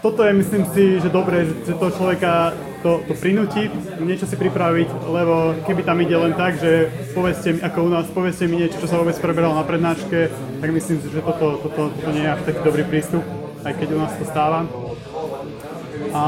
toto 0.02 0.26
je, 0.26 0.34
myslím 0.34 0.66
si, 0.74 0.98
že 0.98 1.06
dobre, 1.06 1.46
že 1.62 1.74
to 1.78 1.86
človeka 1.94 2.50
to, 2.82 3.02
to 3.06 3.14
prinúti 3.18 3.70
niečo 4.02 4.26
si 4.26 4.34
pripraviť, 4.38 5.06
lebo 5.06 5.54
keby 5.66 5.82
tam 5.82 5.98
ide 6.02 6.14
len 6.14 6.34
tak, 6.34 6.58
že 6.58 6.90
povedzte 7.14 7.54
mi, 7.54 7.60
ako 7.62 7.78
u 7.86 7.90
nás, 7.90 8.06
povedzte 8.10 8.46
mi 8.50 8.58
niečo, 8.58 8.78
čo 8.78 8.90
sa 8.90 8.98
vôbec 8.98 9.14
preberalo 9.18 9.54
na 9.54 9.66
prednáške, 9.66 10.30
tak 10.62 10.68
myslím 10.70 10.98
si, 10.98 11.06
že 11.10 11.22
toto, 11.22 11.62
toto, 11.62 11.94
toto 11.94 12.10
nie 12.10 12.26
je 12.26 12.30
až 12.34 12.42
taký 12.42 12.60
dobrý 12.62 12.82
prístup, 12.86 13.22
aj 13.62 13.74
keď 13.74 13.88
u 13.94 13.98
nás 13.98 14.14
to 14.18 14.26
stáva. 14.26 14.66
A, 16.12 16.24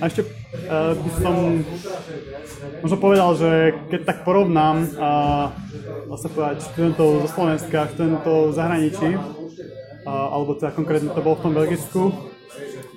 a 0.00 0.02
ešte 0.06 0.22
uh, 0.26 0.94
by 0.94 1.10
som 1.22 1.34
možno 2.82 2.96
povedal, 2.98 3.30
že 3.38 3.50
keď 3.90 4.00
tak 4.04 4.18
porovnám 4.26 4.76
uh, 4.96 5.52
vlastne 6.06 6.30
povedať 6.32 6.56
študentov 6.72 7.08
zo 7.26 7.28
Slovenska, 7.30 7.90
študentov 7.94 8.50
v 8.50 8.56
zahraničí, 8.56 9.08
uh, 9.14 9.26
alebo 10.06 10.54
teda 10.58 10.74
konkrétne 10.74 11.10
to 11.10 11.20
bolo 11.22 11.38
v 11.38 11.44
tom 11.44 11.52
Belgicku, 11.54 12.02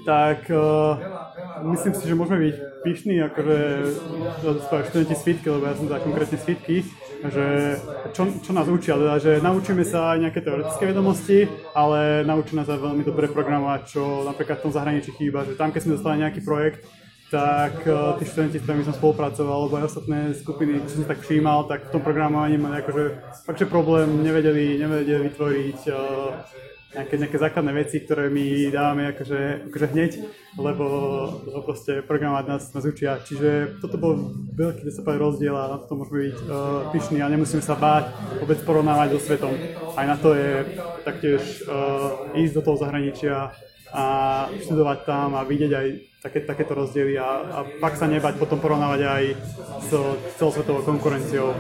tak 0.10 0.50
uh, 0.50 0.98
myslím 1.70 1.94
si, 1.94 2.10
že 2.10 2.18
môžeme 2.18 2.50
byť 2.50 2.56
pyšní, 2.82 3.22
akože 3.30 3.58
študenti 4.90 5.14
svitky, 5.14 5.46
lebo 5.54 5.70
ja 5.70 5.78
som 5.78 5.86
teda 5.86 6.02
konkrétne 6.02 6.38
svitky, 6.42 6.82
že 7.30 7.78
čo, 8.18 8.26
čo 8.42 8.52
nás 8.58 8.66
učia, 8.66 8.98
teda, 8.98 9.22
že 9.22 9.38
naučíme 9.38 9.86
sa 9.86 10.18
aj 10.18 10.26
nejaké 10.26 10.42
teoretické 10.42 10.90
vedomosti, 10.90 11.46
ale 11.78 12.26
naučí 12.26 12.58
nás 12.58 12.66
aj 12.66 12.82
veľmi 12.82 13.06
dobre 13.06 13.30
programovať, 13.30 13.82
čo 13.86 14.26
napríklad 14.26 14.58
v 14.58 14.66
tom 14.66 14.74
zahraničí 14.74 15.14
chýba, 15.14 15.46
že 15.46 15.54
tam 15.54 15.70
keď 15.70 15.82
sme 15.86 15.94
dostali 16.00 16.26
nejaký 16.26 16.42
projekt, 16.42 16.82
tak 17.30 17.86
uh, 17.86 18.18
tí 18.18 18.26
študenti, 18.26 18.58
s 18.58 18.66
ktorými 18.66 18.88
som 18.90 18.98
spolupracoval, 18.98 19.70
alebo 19.70 19.78
aj 19.78 19.94
ostatné 19.94 20.34
skupiny, 20.34 20.82
čo 20.90 21.06
som 21.06 21.06
tak 21.06 21.22
všímal, 21.22 21.70
tak 21.70 21.86
v 21.86 21.94
tom 21.94 22.02
programovaní 22.02 22.58
mali 22.58 22.82
akože 22.82 23.04
fakt, 23.46 23.62
že 23.62 23.70
problém 23.70 24.26
nevedeli, 24.26 24.82
nevedeli 24.82 25.30
vytvoriť 25.30 25.80
uh, 25.94 26.34
nejaké, 26.90 27.16
nejaké 27.22 27.38
základné 27.38 27.72
veci, 27.86 28.02
ktoré 28.02 28.34
my 28.34 28.74
dávame 28.74 29.14
akože, 29.14 29.70
akože 29.70 29.88
hneď, 29.94 30.12
lebo, 30.58 30.86
lebo 31.46 31.60
proste 31.62 32.02
programovať 32.02 32.46
nás, 32.50 32.64
nás 32.74 32.86
učia. 32.86 33.22
Čiže 33.22 33.78
toto 33.78 34.02
bol 34.02 34.18
veľký 34.58 34.90
sa 34.90 35.06
rozdiel 35.06 35.54
a 35.54 35.70
na 35.70 35.78
to 35.78 35.94
môžeme 35.94 36.34
byť 36.34 36.38
uh, 36.50 36.90
pyšní 36.90 37.22
a 37.22 37.30
nemusíme 37.30 37.62
sa 37.62 37.78
báť 37.78 38.10
vôbec 38.42 38.58
porovnávať 38.66 39.18
so 39.18 39.20
svetom. 39.22 39.54
Aj 39.94 40.06
na 40.10 40.18
to 40.18 40.34
je 40.34 40.66
taktiež 41.06 41.42
uh, 41.70 42.34
ísť 42.34 42.54
do 42.58 42.62
toho 42.66 42.78
zahraničia 42.82 43.54
a 43.90 44.06
študovať 44.66 45.00
tam 45.06 45.34
a 45.34 45.46
vidieť 45.46 45.72
aj 45.74 45.88
také, 46.22 46.46
takéto 46.46 46.78
rozdiely 46.78 47.18
a, 47.18 47.30
a 47.42 47.60
pak 47.82 47.98
sa 47.98 48.06
nebať 48.06 48.38
potom 48.38 48.62
porovnávať 48.62 49.02
aj 49.02 49.24
s 49.82 49.90
celosvetovou 50.38 50.86
konkurenciou 50.86 51.58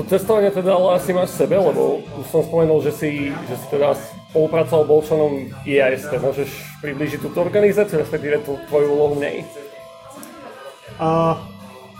to 0.00 0.16
cestovanie 0.16 0.48
teda 0.48 0.72
ale 0.72 0.96
asi 0.96 1.12
máš 1.12 1.36
sebe, 1.36 1.60
lebo 1.60 2.00
už 2.00 2.26
som 2.32 2.40
spomenul, 2.40 2.80
že 2.80 2.92
si, 2.96 3.10
že 3.28 3.54
si 3.60 3.66
teda 3.68 3.92
spolupracoval 4.32 4.88
bol 4.88 5.04
členom 5.04 5.52
IAST. 5.68 6.08
Môžeš 6.16 6.48
približiť 6.80 7.20
túto 7.20 7.44
organizáciu, 7.44 8.00
respektíve 8.00 8.40
tú 8.40 8.56
tvoju 8.72 8.88
úlohu 8.96 9.20
v 9.20 9.28
nej? 9.28 9.36
Uh, 10.96 11.36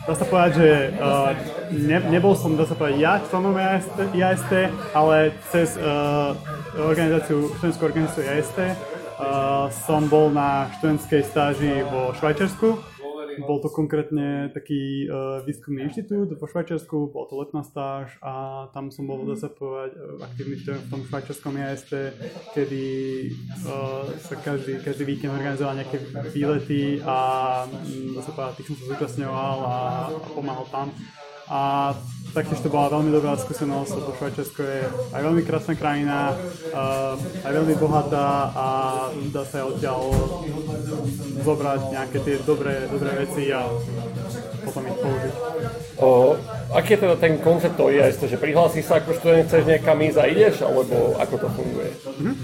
dá 0.09 0.17
sa 0.17 0.25
povedať, 0.25 0.53
že 0.57 0.69
uh, 0.97 1.37
ne, 1.77 2.01
nebol 2.09 2.33
som, 2.33 2.57
dá 2.57 2.65
sa 2.65 2.73
povedať, 2.73 3.05
ja 3.05 3.21
členom 3.29 3.53
IAST, 3.53 3.97
IAST 4.17 4.53
ale 4.97 5.37
cez 5.53 5.77
uh, 5.77 6.33
organizáciu, 6.81 7.53
študentskú 7.61 7.83
organizáciu 7.85 8.25
IAST 8.25 8.59
uh, 8.65 9.69
som 9.85 10.09
bol 10.09 10.33
na 10.33 10.73
študentskej 10.81 11.21
stáži 11.29 11.85
vo 11.93 12.17
Švajčiarsku 12.17 12.90
bol 13.43 13.59
to 13.61 13.69
konkrétne 13.73 14.53
taký 14.53 15.09
uh, 15.09 15.41
výskumný 15.45 15.89
inštitút 15.89 16.33
vo 16.37 16.47
Švajčiarsku, 16.47 17.11
bol 17.11 17.25
to 17.27 17.41
letná 17.41 17.65
stáž 17.65 18.15
a 18.21 18.67
tam 18.73 18.93
som 18.93 19.09
bol, 19.09 19.25
dá 19.25 19.37
sa 19.37 19.49
povedať, 19.51 19.97
uh, 19.97 20.23
aktívny 20.25 20.57
v 20.61 20.89
tom 20.89 21.01
švajčiarskom 21.09 21.55
IAST, 21.57 21.91
kedy 22.53 22.85
uh, 23.67 24.05
sa 24.21 24.35
každý, 24.39 24.81
každý 24.85 25.05
víkend 25.05 25.35
organizoval 25.35 25.79
nejaké 25.81 25.99
výlety 26.33 27.01
a 27.05 27.17
dá 28.17 28.21
sa 28.23 28.33
povedať, 28.33 28.63
tých 28.63 28.69
som 28.73 28.77
sa 28.79 28.85
zúčastňoval 28.95 29.57
a, 29.65 29.77
a 30.09 30.29
pomáhal 30.37 30.67
tam. 30.71 30.89
A 31.51 31.93
taktiež 32.31 32.63
to 32.63 32.71
bola 32.71 32.95
veľmi 32.95 33.11
dobrá 33.11 33.35
skúsenosť, 33.35 33.91
lebo 33.99 34.15
Švajčiarsko 34.15 34.61
je 34.63 34.81
aj 35.11 35.21
veľmi 35.21 35.43
krásna 35.43 35.75
krajina, 35.75 36.31
uh, 36.71 37.19
aj 37.43 37.53
veľmi 37.59 37.75
bohatá 37.75 38.55
a 38.55 38.67
dá 39.35 39.43
sa 39.43 39.67
odtiaľ 39.67 40.15
zobrať 41.43 41.81
nejaké 41.91 42.19
tie 42.23 42.37
dobré, 42.47 42.87
dobré 42.87 43.27
veci 43.27 43.51
a 43.51 43.67
potom 44.63 44.87
ich 44.87 44.99
použiť. 45.03 45.35
O, 45.99 46.39
aký 46.71 46.95
je 46.95 47.03
teda 47.03 47.17
ten 47.19 47.35
koncept 47.43 47.75
toho 47.75 47.91
IAS, 47.91 48.23
že 48.23 48.39
prihlásiš 48.39 48.87
sa 48.87 49.03
ako 49.03 49.19
študent, 49.19 49.51
chceš 49.51 49.67
niekam 49.67 49.99
ísť 49.99 50.19
a 50.23 50.25
ideš, 50.31 50.55
alebo 50.63 51.19
ako 51.19 51.35
to 51.35 51.49
funguje? 51.59 51.91
Mm-hmm. 51.91 52.35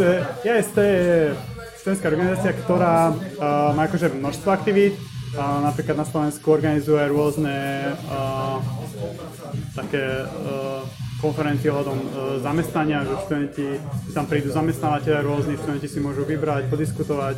Že 0.00 0.06
IAST 0.48 0.76
je 0.80 1.36
študentská 1.84 2.06
organizácia, 2.08 2.56
ktorá 2.56 3.12
uh, 3.12 3.76
má 3.76 3.84
akože 3.84 4.16
množstvo 4.16 4.48
aktivít, 4.48 4.96
a 5.38 5.62
napríklad 5.62 5.94
na 5.94 6.06
Slovensku 6.06 6.50
organizuje 6.50 7.06
rôzne 7.06 7.86
uh, 8.10 8.58
také 9.78 10.26
uh, 10.26 10.82
konferencie 11.22 11.70
ohľadom 11.70 11.98
uh, 11.98 12.08
zamestnania, 12.42 13.06
že 13.06 13.14
študenti 13.26 13.66
tam 14.10 14.26
prídu 14.26 14.50
zamestnávateľe 14.50 15.22
rôzni, 15.22 15.54
študenti 15.54 15.86
si 15.86 16.02
môžu 16.02 16.26
vybrať, 16.26 16.66
podiskutovať. 16.66 17.36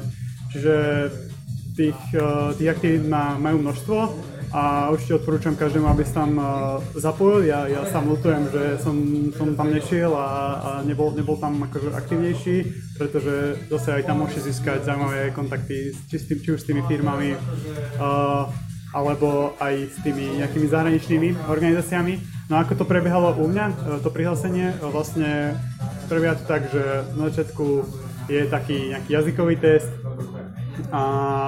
Čiže 0.56 0.74
tých, 1.76 2.00
uh, 2.16 2.56
tých 2.56 2.72
aktivít 2.72 3.04
majú 3.12 3.60
množstvo 3.60 4.31
a 4.52 4.92
určite 4.92 5.16
odporúčam 5.16 5.56
každému, 5.56 5.88
aby 5.88 6.04
sa 6.04 6.28
tam 6.28 6.36
zapojil. 6.92 7.48
Ja, 7.48 7.64
ja 7.64 7.88
sám 7.88 8.04
lutujem, 8.12 8.52
že 8.52 8.76
som, 8.84 8.96
som 9.32 9.56
tam 9.56 9.72
nešiel 9.72 10.12
a, 10.12 10.28
a 10.60 10.70
nebol, 10.84 11.16
nebol 11.16 11.40
tam 11.40 11.56
akože 11.64 11.96
aktivnejší, 11.96 12.56
pretože 13.00 13.64
zase 13.72 13.88
aj 13.96 14.02
tam 14.04 14.20
môžete 14.20 14.52
získať 14.52 14.84
zaujímavé 14.84 15.32
kontakty 15.32 15.96
s 15.96 16.24
tým, 16.28 16.38
či 16.44 16.48
už 16.52 16.60
s 16.60 16.68
tými 16.68 16.84
firmami, 16.84 17.32
uh, 17.32 18.44
alebo 18.92 19.56
aj 19.56 19.88
s 19.88 19.96
tými 20.04 20.44
nejakými 20.44 20.68
zahraničnými 20.68 21.48
organizáciami. 21.48 22.20
No 22.52 22.60
ako 22.60 22.76
to 22.76 22.84
prebiehalo 22.84 23.32
u 23.40 23.48
mňa, 23.48 23.96
to 24.04 24.12
prihlásenie, 24.12 24.76
vlastne 24.84 25.56
prebieha 26.12 26.36
to 26.36 26.44
tak, 26.44 26.68
že 26.68 27.08
na 27.16 27.32
začiatku 27.32 27.88
je 28.28 28.44
taký 28.52 28.92
nejaký 28.92 29.10
jazykový 29.16 29.56
test 29.56 29.88
a 30.92 31.02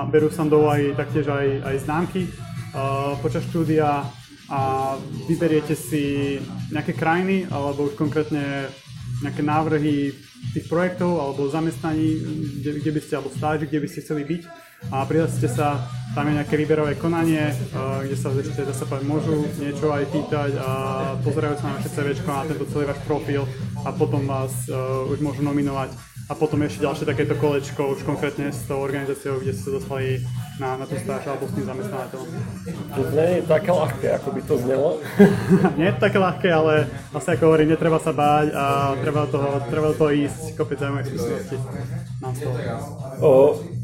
berú 0.08 0.32
sa 0.32 0.48
do 0.48 0.64
aj 0.72 0.96
taktiež 0.96 1.28
aj, 1.28 1.68
aj 1.68 1.76
známky, 1.84 2.32
počas 3.22 3.46
štúdia 3.48 4.02
a 4.50 4.60
vyberiete 5.30 5.72
si 5.72 6.36
nejaké 6.68 6.92
krajiny 6.92 7.48
alebo 7.48 7.88
už 7.88 7.96
konkrétne 7.96 8.68
nejaké 9.22 9.40
návrhy 9.40 10.12
tých 10.52 10.68
projektov 10.68 11.16
alebo 11.16 11.48
zamestnaní, 11.48 12.20
kde, 12.60 12.70
kde 12.82 12.90
by 12.92 13.00
ste, 13.00 13.12
alebo 13.16 13.30
stáži, 13.32 13.64
kde 13.64 13.80
by 13.80 13.88
ste 13.88 14.02
chceli 14.04 14.22
byť. 14.28 14.42
A 14.92 15.08
prihlásite 15.08 15.48
sa, 15.48 15.88
tam 16.12 16.28
je 16.28 16.36
nejaké 16.36 16.60
výberové 16.60 17.00
konanie, 17.00 17.40
uh, 17.40 18.04
kde 18.04 18.16
sa 18.20 18.28
ešte, 18.36 18.84
povedať, 18.84 19.08
môžu 19.08 19.48
niečo 19.56 19.88
aj 19.88 20.04
pýtať 20.12 20.50
a 20.60 20.70
pozerajú 21.24 21.56
sa 21.56 21.72
na 21.72 21.74
vaše 21.80 21.88
CV, 21.88 22.12
na 22.20 22.44
tento 22.44 22.68
celý 22.68 22.84
váš 22.92 23.00
profil 23.08 23.48
a 23.80 23.88
potom 23.96 24.28
vás 24.28 24.52
uh, 24.68 25.08
už 25.08 25.24
môžu 25.24 25.40
nominovať 25.40 25.96
a 26.24 26.32
potom 26.32 26.56
ešte 26.64 26.80
ďalšie 26.88 27.04
takéto 27.04 27.36
kolečko 27.36 27.92
už 27.92 28.00
konkrétne 28.08 28.48
s 28.48 28.64
tou 28.64 28.80
organizáciou, 28.80 29.36
kde 29.36 29.52
ste 29.52 29.68
sa 29.68 29.72
dostali 29.76 30.24
na, 30.56 30.80
na 30.80 30.88
tú 30.88 30.96
stáž 30.96 31.28
alebo 31.28 31.44
s 31.44 31.52
tým 31.52 31.66
zamestnávateľom. 31.68 32.28
To 32.96 33.00
nie 33.12 33.28
je 33.28 33.40
také 33.44 33.70
ľahké, 33.76 34.08
ako 34.16 34.28
by 34.32 34.40
to 34.48 34.54
znelo. 34.64 34.88
nie 35.78 35.86
je 35.92 35.94
to 35.94 36.00
také 36.00 36.18
ľahké, 36.18 36.48
ale 36.48 36.88
vlastne 37.12 37.36
ako 37.36 37.44
hovorím, 37.44 37.68
netreba 37.76 38.00
sa 38.00 38.16
báť 38.16 38.46
a 38.56 38.64
treba 39.04 39.28
do 39.28 39.30
toho, 39.36 39.48
treba 39.68 39.86
do 39.92 39.96
toho 40.00 40.10
ísť 40.16 40.56
kopec 40.56 40.80
zaujímavých 40.80 41.08
skúseností 41.12 41.56
na 42.24 42.30
stole. 42.32 42.60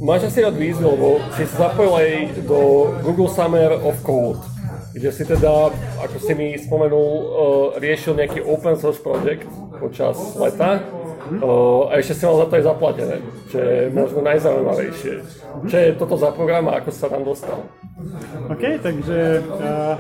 máš 0.00 0.33
asi 0.33 0.38
rád 0.40 0.57
výzvu, 0.57 0.87
lebo 0.96 1.20
si 1.37 1.44
sa 1.44 1.68
zapojil 1.68 1.92
aj 1.92 2.11
do 2.48 2.61
Google 3.05 3.29
Summer 3.29 3.76
of 3.85 4.00
Code 4.00 4.40
kde 4.90 5.11
si 5.14 5.22
teda, 5.22 5.70
ako 6.03 6.18
si 6.18 6.35
mi 6.35 6.59
spomenul, 6.59 7.11
riešil 7.79 8.18
nejaký 8.18 8.42
open 8.42 8.74
source 8.74 8.98
project 8.98 9.46
počas 9.80 10.14
leta 10.36 10.84
a 11.88 11.92
ešte 12.02 12.18
si 12.18 12.22
mal 12.26 12.42
za 12.42 12.46
to 12.50 12.54
aj 12.58 12.64
zaplatené, 12.66 13.16
čo 13.52 13.56
je 13.62 13.78
možno 13.94 14.18
najzaujímavejšie. 14.26 15.14
Čo 15.70 15.76
je 15.78 15.88
toto 15.94 16.18
za 16.18 16.34
program 16.34 16.66
a 16.66 16.82
ako 16.82 16.90
sa 16.90 17.06
tam 17.06 17.22
dostal? 17.22 17.62
OK, 18.50 18.82
takže 18.82 19.44
uh, 19.44 19.94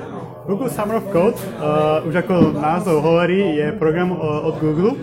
Google 0.48 0.72
Summer 0.72 0.98
of 0.98 1.06
Code, 1.12 1.38
uh, 1.60 2.02
už 2.02 2.26
ako 2.26 2.56
názov 2.56 3.04
hovorí, 3.04 3.60
je 3.60 3.76
program 3.78 4.10
uh, 4.10 4.48
od 4.50 4.58
Google, 4.58 4.98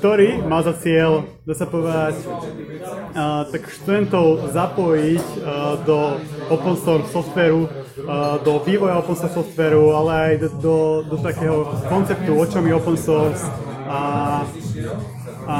ktorý 0.00 0.42
má 0.42 0.64
za 0.66 0.74
cieľ, 0.74 1.28
dá 1.46 1.54
sa 1.54 1.68
povedať, 1.68 2.18
uh, 2.26 3.46
tak 3.46 3.68
študentov 3.70 4.50
zapojiť 4.50 5.24
uh, 5.38 5.78
do 5.86 6.18
open 6.50 6.74
source 6.74 7.06
softveru, 7.14 7.68
uh, 7.68 8.40
do 8.42 8.58
vývoja 8.66 8.98
open 8.98 9.14
source 9.14 9.36
softveru, 9.36 9.94
ale 9.94 10.10
aj 10.10 10.32
do, 10.40 10.48
do, 10.58 10.76
do 11.06 11.16
takého 11.22 11.70
konceptu, 11.86 12.34
o 12.34 12.44
čom 12.48 12.66
je 12.66 12.74
open 12.74 12.98
source 12.98 13.46
a 13.92 13.98
a, 15.46 15.58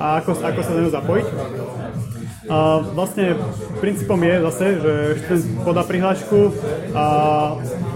a 0.00 0.06
ako, 0.22 0.30
ako 0.40 0.60
sa 0.64 0.72
do 0.72 0.80
neho 0.80 0.92
zapojiť. 0.92 1.26
A 2.48 2.80
vlastne 2.96 3.36
princípom 3.84 4.16
je 4.24 4.34
zase, 4.48 4.66
že 4.80 4.92
študent 5.20 5.44
podá 5.68 5.82
prihlášku 5.84 6.56
a 6.96 7.06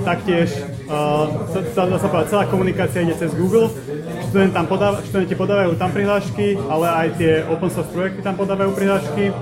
taktiež 0.05 0.52
a, 0.92 1.24
dá 1.72 1.96
sa 1.96 2.09
povedať, 2.12 2.37
celá 2.37 2.44
komunikácia 2.52 3.00
ide 3.00 3.16
cez 3.16 3.33
Google. 3.33 3.72
Študent 4.28 4.52
tam 4.52 4.68
podáva, 4.68 5.00
študenti 5.00 5.33
podávajú 5.33 5.72
tam 5.81 5.90
prihlášky, 5.96 6.61
ale 6.68 6.87
aj 6.92 7.09
tie 7.16 7.33
open 7.48 7.70
source 7.72 7.88
projekty 7.96 8.20
tam 8.20 8.37
podávajú 8.37 8.76
prihlášky. 8.76 9.33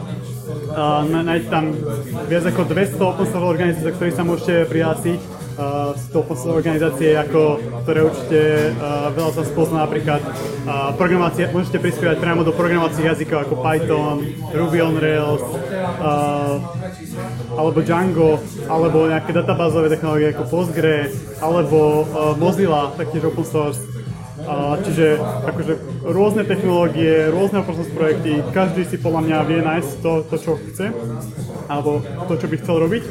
Uh, 0.70 1.02
nájdete 1.06 1.50
tam 1.50 1.74
viac 2.30 2.46
ako 2.46 2.62
200 2.70 3.02
open 3.02 3.26
source 3.26 3.46
organizácií, 3.50 3.86
do 3.90 3.94
ktorých 3.98 4.14
sa 4.14 4.22
môžete 4.22 4.54
prihlásiť 4.70 5.39
uh, 5.60 5.92
to 6.08 6.24
organizácie, 6.48 7.12
ako, 7.20 7.60
ktoré 7.84 8.08
určite 8.08 8.40
uh, 8.72 9.12
veľa 9.12 9.30
sa 9.36 9.42
spozná 9.44 9.84
napríklad 9.84 10.24
uh, 10.24 10.96
programácie, 10.96 11.52
môžete 11.52 11.76
prispievať 11.76 12.16
priamo 12.16 12.40
do 12.40 12.56
programovacích 12.56 13.04
jazykov 13.12 13.44
ako 13.44 13.54
Python, 13.60 14.16
Ruby 14.56 14.80
on 14.80 14.96
Rails, 14.96 15.44
uh, 15.44 16.56
alebo 17.60 17.78
Django, 17.84 18.40
alebo 18.64 19.04
nejaké 19.04 19.36
databázové 19.36 19.92
technológie 19.92 20.32
ako 20.32 20.48
Postgre, 20.48 21.12
alebo 21.44 22.08
uh, 22.08 22.32
Mozilla, 22.40 22.96
taktiež 22.96 23.28
open 23.28 23.44
source. 23.44 23.84
Uh, 24.40 24.80
čiže 24.80 25.20
akože 25.20 25.74
rôzne 26.04 26.48
technológie, 26.48 27.28
rôzne 27.28 27.60
source 27.64 27.92
projekty, 27.92 28.40
každý 28.56 28.88
si 28.88 28.96
podľa 28.96 29.20
mňa 29.26 29.38
vie 29.48 29.60
nájsť 29.60 29.90
to, 30.00 30.12
to 30.32 30.36
čo 30.40 30.52
chce 30.56 30.86
alebo 31.70 32.02
to, 32.26 32.34
čo 32.34 32.46
by 32.50 32.56
chcel 32.58 32.76
robiť. 32.82 33.02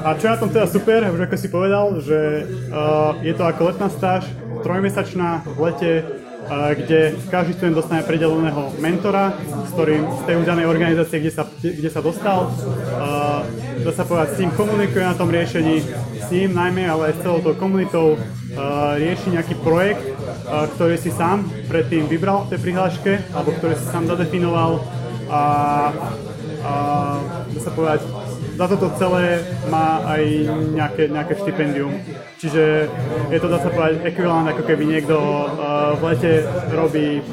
A 0.00 0.16
čo 0.16 0.24
je 0.24 0.32
na 0.32 0.40
tom 0.40 0.48
teda 0.48 0.64
super, 0.64 1.04
už 1.12 1.20
ako 1.28 1.36
si 1.36 1.48
povedal, 1.52 1.86
že 2.00 2.48
uh, 2.72 3.12
je 3.20 3.34
to 3.36 3.44
ako 3.44 3.60
letná 3.68 3.92
stáž, 3.92 4.24
trojmesačná 4.64 5.44
v 5.44 5.58
lete, 5.60 5.92
uh, 6.00 6.72
kde 6.72 7.20
každý 7.28 7.60
študent 7.60 7.76
dostane 7.76 8.00
predeleného 8.00 8.72
mentora, 8.80 9.36
s 9.44 9.70
ktorým 9.76 10.08
z 10.16 10.20
tej 10.24 10.34
danej 10.48 10.66
organizácie, 10.72 11.20
kde 11.20 11.32
sa, 11.36 11.44
kde 11.60 11.90
sa 11.92 12.00
dostal, 12.00 12.48
uh, 12.48 13.44
dá 13.84 13.92
sa 13.92 14.08
povedať, 14.08 14.28
s 14.32 14.38
tým 14.40 14.50
komunikuje 14.56 15.04
na 15.04 15.12
tom 15.12 15.28
riešení, 15.28 15.84
s 16.24 16.28
ním 16.32 16.56
najmä, 16.56 16.88
ale 16.88 17.12
aj 17.12 17.20
s 17.20 17.22
celou 17.26 17.44
tou 17.44 17.52
komunitou 17.52 18.16
uh, 18.16 18.96
rieši 18.96 19.36
nejaký 19.36 19.60
projekt, 19.60 20.19
ktorý 20.50 20.98
si 20.98 21.14
sám 21.14 21.46
predtým 21.70 22.10
vybral 22.10 22.46
v 22.46 22.56
tej 22.56 22.60
prihláške, 22.60 23.12
alebo 23.30 23.54
ktorý 23.54 23.74
si 23.78 23.86
sám 23.86 24.10
zadefinoval 24.10 24.82
a 25.30 25.42
a 26.60 26.74
dá 27.48 27.60
sa 27.60 27.72
povedať, 27.72 28.04
za 28.56 28.66
toto 28.68 28.92
celé 29.00 29.40
má 29.72 30.04
aj 30.04 30.22
nejaké, 30.76 31.08
nejaké 31.08 31.32
štipendium. 31.40 31.92
Čiže 32.36 32.88
je 33.32 33.38
to, 33.40 33.48
dá 33.48 33.58
sa 33.64 33.72
povedať, 33.72 34.04
ekvivalent 34.04 34.52
ako 34.52 34.62
keby 34.68 34.84
niekto 34.84 35.16
v 35.96 36.02
lete 36.04 36.32
robí 36.76 37.24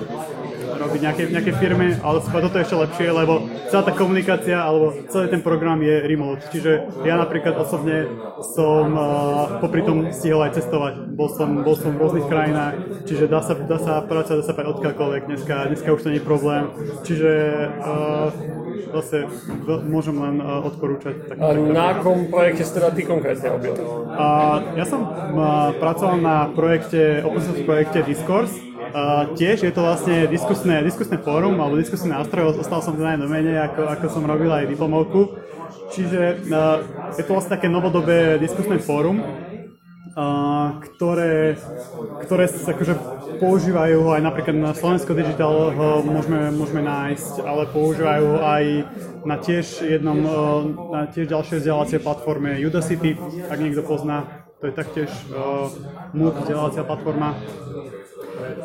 robiť 0.78 1.00
nejaké, 1.02 1.24
nejaké 1.34 1.52
firme, 1.58 1.98
ale 2.00 2.18
toto 2.22 2.56
je 2.58 2.63
ešte 2.63 2.78
lepšie, 2.78 3.08
lebo 3.10 3.50
celá 3.68 3.84
tá 3.84 3.94
komunikácia 3.94 4.58
alebo 4.62 4.94
celý 5.10 5.28
ten 5.34 5.42
program 5.42 5.82
je 5.82 5.96
remote. 6.06 6.46
Čiže 6.54 7.04
ja 7.04 7.18
napríklad 7.18 7.58
osobne 7.58 8.06
som 8.56 8.94
uh, 8.94 9.58
popri 9.60 9.82
tom 9.82 10.13
stihol 10.13 10.46
aj 10.46 10.58
cestovať. 10.62 10.94
Bol 11.18 11.30
som, 11.34 11.66
bol 11.66 11.76
som 11.76 11.98
v 11.98 12.02
rôznych 12.02 12.28
krajinách, 12.30 13.04
čiže 13.10 13.26
dá 13.26 13.42
sa, 13.42 13.54
dá 13.58 13.78
sa 13.82 13.94
pracovať, 14.06 14.38
dá 14.42 14.46
sa 14.46 14.54
pracovať 14.54 14.76
odkiaľkoľvek. 14.78 15.22
Dneska, 15.28 15.56
dneska 15.74 15.90
už 15.94 16.02
to 16.06 16.10
nie 16.13 16.20
je 16.22 16.26
problém. 16.26 16.63
Čiže 17.04 17.32
uh, 17.82 18.30
zase 18.94 19.28
môžem 19.88 20.16
len 20.16 20.36
uh, 20.40 20.68
odporúčať. 20.68 21.34
A 21.38 21.56
na 21.56 21.98
akom 21.98 22.30
projekte 22.30 22.63
ste 22.63 22.80
teda 22.80 22.90
ty 22.94 23.02
konkrétne 23.04 23.48
robil? 23.58 23.74
Uh, 23.74 24.78
ja 24.78 24.86
som 24.86 25.02
uh, 25.04 25.74
pracoval 25.78 26.18
na 26.22 26.38
projekte, 26.52 27.24
open 27.26 27.42
source 27.42 27.63
projekte 27.63 28.04
Discourse, 28.06 28.56
Tiež 29.36 29.67
je 29.67 29.73
to 29.73 29.82
vlastne 29.84 30.28
diskusné, 30.28 30.84
diskusné 30.84 31.17
fórum 31.19 31.58
alebo 31.60 31.80
diskusný 31.80 32.13
nástroj, 32.13 32.60
ostal 32.60 32.80
som 32.80 32.95
teda 32.95 33.15
aj 33.15 33.19
domene, 33.21 33.54
ako, 33.60 33.82
ako 33.88 34.06
som 34.08 34.23
robil 34.23 34.52
aj 34.52 34.69
diplomovku. 34.69 35.38
Čiže 35.88 36.43
uh, 36.52 36.84
je 37.15 37.23
to 37.23 37.32
vlastne 37.32 37.56
také 37.56 37.71
novodobé 37.71 38.36
diskusné 38.43 38.76
fórum, 38.80 39.23
uh, 39.23 40.84
ktoré, 40.84 41.56
ktoré 42.28 42.43
akože 42.52 42.93
používajú 43.39 44.12
aj 44.12 44.21
napríklad 44.23 44.56
na 44.56 44.71
Slovensko 44.76 45.15
Digital 45.15 45.71
ho 45.71 46.04
môžeme, 46.04 46.52
môžeme 46.52 46.84
nájsť, 46.84 47.34
ale 47.39 47.63
používajú 47.71 48.30
aj 48.43 48.63
na 49.23 49.36
tiež 49.39 49.88
jednom, 49.88 50.19
na 50.91 51.08
tiež 51.08 51.32
ďalšej 51.32 51.63
vzdelávacej 51.63 52.00
platforme 52.04 52.60
Udacity, 52.60 53.15
ak 53.47 53.60
niekto 53.63 53.84
pozná, 53.88 54.47
to 54.60 54.67
je 54.67 54.73
taktiež 54.76 55.10
uh, 55.32 55.71
MOOC 56.12 56.36
vzdelávacia 56.43 56.84
platforma. 56.84 57.38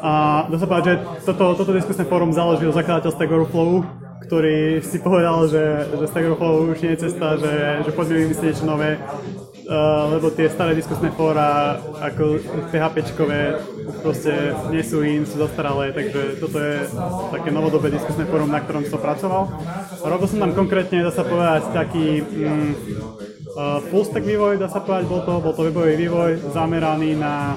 A 0.02 0.44
dá 0.50 0.56
sa 0.58 0.66
povedať, 0.66 0.86
že 0.86 0.94
toto, 1.22 1.54
toto 1.54 1.70
diskusné 1.70 2.04
fórum 2.04 2.34
založil 2.34 2.74
zakladateľ 2.74 3.10
Stack 3.14 3.30
Overflow, 3.30 3.86
ktorý 4.26 4.80
si 4.82 4.98
povedal, 4.98 5.46
že, 5.46 5.86
že 5.94 6.06
Stack 6.10 6.26
Overflow 6.26 6.74
už 6.74 6.78
nie 6.82 6.92
je 6.96 7.02
cesta, 7.08 7.38
že, 7.38 7.54
že 7.86 7.90
poďme 7.94 8.26
vymyslieť 8.26 8.48
niečo 8.50 8.66
nové, 8.66 8.98
uh, 8.98 10.10
lebo 10.16 10.32
tie 10.34 10.50
staré 10.50 10.74
diskusné 10.74 11.14
fóra, 11.14 11.78
ako 12.02 12.40
PHPčkové, 12.74 13.62
proste 14.02 14.56
nie 14.74 14.82
sú 14.82 15.06
in, 15.06 15.22
sú 15.22 15.38
zastaralé, 15.38 15.94
takže 15.94 16.42
toto 16.42 16.56
je 16.58 16.88
také 17.30 17.48
novodobé 17.54 17.94
diskusné 17.94 18.26
fórum, 18.26 18.50
na 18.50 18.58
ktorom 18.58 18.82
som 18.88 18.98
pracoval. 18.98 19.52
Robil 20.02 20.26
som 20.26 20.42
tam 20.42 20.52
konkrétne, 20.56 21.06
dá 21.06 21.12
sa 21.14 21.22
povedať, 21.22 21.62
taký 21.70 22.26
mm, 22.26 22.70
uh, 23.54 23.78
full 23.86 24.02
stack 24.02 24.24
vývoj, 24.26 24.58
dá 24.58 24.66
sa 24.66 24.82
povedať, 24.82 25.06
bol 25.06 25.22
to, 25.22 25.32
bol 25.38 25.52
to 25.54 25.62
webový 25.68 25.94
vývoj 25.94 26.42
zameraný 26.50 27.14
na 27.14 27.54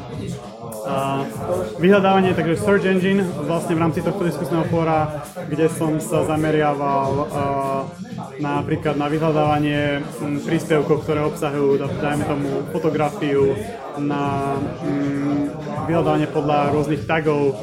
vyhľadávanie, 1.82 2.38
takže 2.38 2.62
Search 2.62 2.86
Engine 2.86 3.26
vlastne 3.46 3.74
v 3.74 3.82
rámci 3.82 4.00
tohto 4.06 4.26
diskusného 4.26 4.66
fóra, 4.70 5.26
kde 5.50 5.68
som 5.72 5.98
sa 5.98 6.26
zameriaval 6.26 7.10
napríklad 8.40 8.96
na 9.00 9.08
vyhľadávanie 9.10 10.06
príspevkov, 10.46 11.04
ktoré 11.04 11.26
obsahujú, 11.26 11.82
dajme 11.82 12.24
tomu, 12.28 12.50
fotografiu, 12.70 13.56
na 13.96 14.56
vyhľadávanie 15.88 16.28
podľa 16.30 16.60
rôznych 16.76 17.08
tagov, 17.08 17.56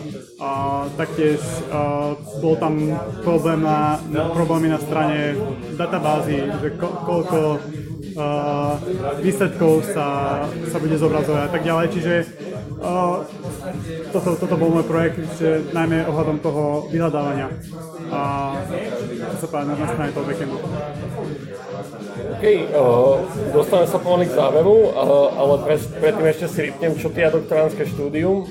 a 0.42 0.84
taktiež 0.98 1.38
a, 1.70 2.18
bol 2.42 2.58
tam 2.58 2.74
problém 3.22 3.62
na, 3.62 4.02
problémy 4.34 4.74
na 4.74 4.82
strane 4.82 5.38
databázy, 5.78 6.42
že 6.58 6.68
ko, 6.74 6.88
koľko 7.06 7.38
a, 8.18 8.26
výsledkov 9.22 9.86
sa, 9.86 10.06
sa 10.66 10.78
bude 10.82 10.98
zobrazovať 10.98 11.42
a 11.46 11.50
tak 11.50 11.62
ďalej. 11.62 11.86
Čiže 11.94 12.14
toto, 14.10 14.30
toto 14.36 14.54
bol 14.58 14.74
môj 14.74 14.86
projekt, 14.86 15.22
že 15.38 15.62
najmä 15.70 16.02
ohľadom 16.10 16.42
toho 16.42 16.90
vyhľadávania. 16.90 17.48
A 18.12 18.20
to 19.32 19.36
sa 19.38 19.48
páči 19.48 19.72
na 19.72 19.88
strane 19.88 20.10
toho 20.12 20.26
backendu. 20.26 20.58
OK, 22.32 22.44
uh, 22.44 23.22
dostaneme 23.54 23.88
sa 23.88 23.98
pomaly 24.02 24.26
k 24.26 24.36
záveru, 24.36 24.76
uh, 24.90 25.30
ale 25.38 25.54
pre, 25.62 25.76
predtým 25.78 26.26
ešte 26.26 26.46
si 26.50 26.60
vypnem, 26.68 26.92
čo 26.98 27.08
ty 27.14 27.22
a 27.22 27.30
doktoránske 27.30 27.86
štúdium. 27.86 28.50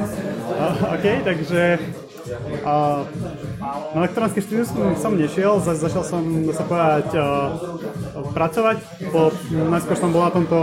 OK, 0.94 1.06
takže 1.22 1.78
uh, 2.36 3.02
na 3.94 3.98
doktoránske 4.06 4.40
štúdium 4.44 4.66
som, 4.66 4.82
som 4.96 5.12
nešiel, 5.14 5.58
za, 5.60 5.74
začal 5.74 6.02
som 6.06 6.22
sa 6.54 6.64
povedať 6.64 7.06
uh, 7.18 7.54
pracovať, 8.32 8.78
po, 9.10 9.34
najskôr 9.50 9.96
som 9.98 10.10
bol 10.14 10.22
na 10.24 10.32
tomto 10.32 10.58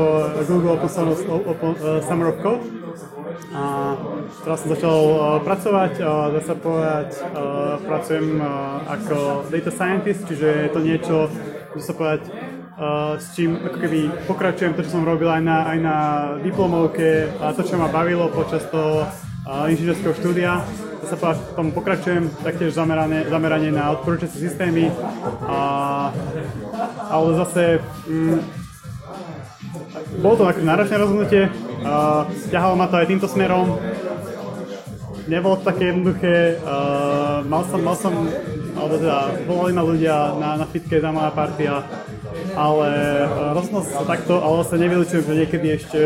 Google 0.47 0.79
Open 0.79 0.91
Summer 2.03 2.31
of 2.31 2.39
Code 2.43 2.63
a 3.53 3.93
teraz 4.43 4.57
som 4.65 4.69
začal 4.73 4.97
uh, 4.97 5.19
pracovať, 5.45 5.93
uh, 6.01 6.33
dá 6.33 6.41
sa 6.41 6.55
povedať, 6.57 7.09
uh, 7.21 7.77
pracujem 7.85 8.41
uh, 8.41 8.81
ako 8.89 9.47
data 9.51 9.71
scientist, 9.71 10.25
čiže 10.25 10.47
je 10.67 10.69
to 10.73 10.79
niečo, 10.81 11.15
dá 11.75 11.81
sa 11.81 11.93
povedať, 11.93 12.21
uh, 12.27 13.15
s 13.21 13.37
čím 13.37 13.57
ako 13.61 13.77
keby 13.77 13.99
pokračujem 14.25 14.73
to, 14.73 14.81
čo 14.85 14.99
som 14.99 15.05
robil 15.05 15.29
aj 15.29 15.43
na, 15.43 15.57
aj 15.69 15.77
na 15.79 15.97
diplomovke 16.41 17.29
a 17.39 17.53
to, 17.53 17.61
čo 17.61 17.77
ma 17.77 17.89
bavilo 17.89 18.29
počas 18.33 18.65
toho 18.73 19.05
uh, 19.05 19.69
inžinierského 19.69 20.17
štúdia. 20.17 20.65
Sa 21.07 21.15
povedať, 21.15 21.39
tomu 21.55 21.71
pokračujem, 21.71 22.27
taktiež 22.43 22.75
zameranie, 22.75 23.23
zameranie 23.31 23.71
na 23.71 23.95
odporúčacie 23.95 24.51
systémy, 24.51 24.91
a, 25.47 26.11
ale 27.07 27.27
zase 27.39 27.79
mm, 28.11 28.39
bolo 30.19 30.35
to 30.35 30.43
také 30.51 30.61
náročné 30.67 30.95
rozhodnutie, 30.99 31.43
uh, 31.47 32.27
ťahalo 32.51 32.75
ma 32.75 32.91
to 32.91 32.99
aj 32.99 33.07
týmto 33.07 33.31
smerom, 33.31 33.79
nebolo 35.31 35.55
to 35.59 35.63
také 35.71 35.95
jednoduché, 35.95 36.59
uh, 36.59 37.39
mal 37.47 37.63
som, 37.71 37.79
mal 37.79 37.95
som 37.95 38.13
alebo 38.77 38.93
teda 39.01 39.17
volali 39.49 39.71
ma 39.73 39.83
ľudia 39.83 40.15
na, 40.37 40.49
na 40.61 40.65
fitke 40.69 41.01
za 41.01 41.09
moja 41.09 41.33
partia, 41.33 41.81
ale 42.57 42.89
uh, 43.23 43.53
rozhodol 43.53 43.83
sa 43.85 44.01
takto, 44.03 44.41
ale 44.41 44.53
vlastne 44.63 44.81
nevylučujem, 44.81 45.23
že 45.23 45.33
niekedy 45.33 45.67
ešte 45.77 45.99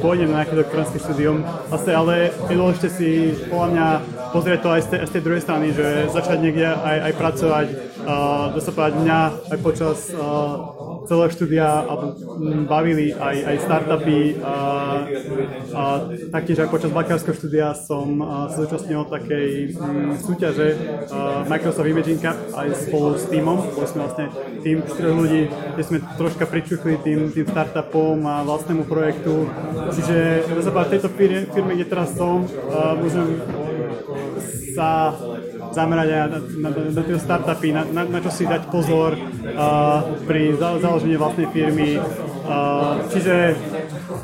pôjdem 0.00 0.32
na 0.32 0.42
nejaké 0.42 0.54
doktoránske 0.56 0.98
štúdium. 1.02 1.44
Vlastne, 1.68 1.92
ale 1.92 2.14
je 2.48 2.56
dôležité 2.56 2.88
si 2.88 3.08
podľa 3.52 3.68
mňa 3.74 3.86
pozrieť 4.32 4.60
to 4.64 4.68
aj 4.72 4.80
z 4.80 4.88
tej, 4.88 5.00
z 5.04 5.10
tej 5.12 5.22
druhej 5.22 5.42
strany, 5.44 5.66
že 5.76 5.86
začať 6.08 6.38
niekde 6.40 6.66
aj, 6.72 6.98
aj 7.10 7.12
pracovať, 7.18 7.66
uh, 8.06 8.54
dá 8.56 8.60
sa 8.60 8.72
povedať 8.72 8.94
mňa 9.02 9.20
aj 9.52 9.58
počas 9.60 9.98
uh, 10.14 10.87
celé 11.08 11.26
štúdia 11.32 11.88
bavili 12.68 13.16
aj, 13.16 13.36
aj 13.48 13.56
startupy 13.64 14.36
a, 14.44 14.56
a 15.72 15.82
taktiež 16.28 16.60
aj 16.60 16.68
počas 16.68 16.92
bakárskeho 16.92 17.32
štúdia 17.32 17.72
som 17.72 18.20
sa 18.52 18.60
zúčastnil 18.60 19.08
takej 19.08 19.72
m, 19.72 20.12
súťaže 20.20 20.76
uh, 21.08 21.48
Microsoft 21.48 21.88
Imaging 21.88 22.20
Cup 22.20 22.36
aj 22.52 22.68
spolu 22.76 23.16
s 23.16 23.24
týmom, 23.32 23.58
boli 23.72 23.88
sme 23.88 24.00
vlastne 24.04 24.26
tým 24.60 24.84
štyroch 24.84 25.16
ľudí, 25.16 25.42
kde 25.48 25.82
sme 25.82 25.98
troška 26.20 26.44
pričuchli 26.44 27.00
tým, 27.00 27.32
tým 27.32 27.46
startupom 27.48 28.20
a 28.28 28.44
vlastnému 28.44 28.84
projektu. 28.84 29.48
Čiže 29.96 30.44
v 30.44 30.90
tejto 30.92 31.08
firme, 31.08 31.72
kde 31.72 31.86
teraz 31.88 32.12
som, 32.12 32.44
môžem 33.00 33.40
sa 34.76 35.16
zamerať 35.72 36.08
aj 36.08 36.20
na, 36.28 36.38
na, 36.68 36.70
na 36.92 37.02
tie 37.02 37.16
startupy, 37.18 37.68
na, 37.72 37.82
na, 37.84 38.02
na 38.04 38.18
čo 38.22 38.30
si 38.32 38.44
dať 38.44 38.68
pozor 38.72 39.14
uh, 39.14 40.04
pri 40.24 40.56
založení 40.56 41.16
vlastnej 41.16 41.48
firmy. 41.52 42.00
Uh, 42.48 43.04
čiže 43.12 43.56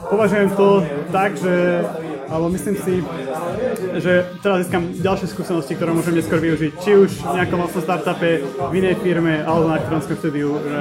považujem 0.08 0.50
to 0.56 0.68
tak, 1.12 1.36
že 1.36 1.84
alebo 2.24 2.48
myslím 2.50 2.76
si, 2.80 3.04
že 4.00 4.26
teraz 4.40 4.64
získam 4.64 4.90
ďalšie 4.96 5.28
skúsenosti, 5.28 5.76
ktoré 5.76 5.92
môžem 5.92 6.16
neskôr 6.16 6.40
využiť, 6.40 6.72
či 6.80 6.90
už 6.96 7.10
v 7.20 7.34
nejakom 7.36 7.60
vlastnom 7.60 7.84
startupe, 7.84 8.42
v 8.42 8.74
inej 8.74 8.96
firme, 9.04 9.44
alebo 9.44 9.68
na 9.68 9.78
elektronickom 9.78 10.16
štúdiu, 10.18 10.50
že 10.58 10.80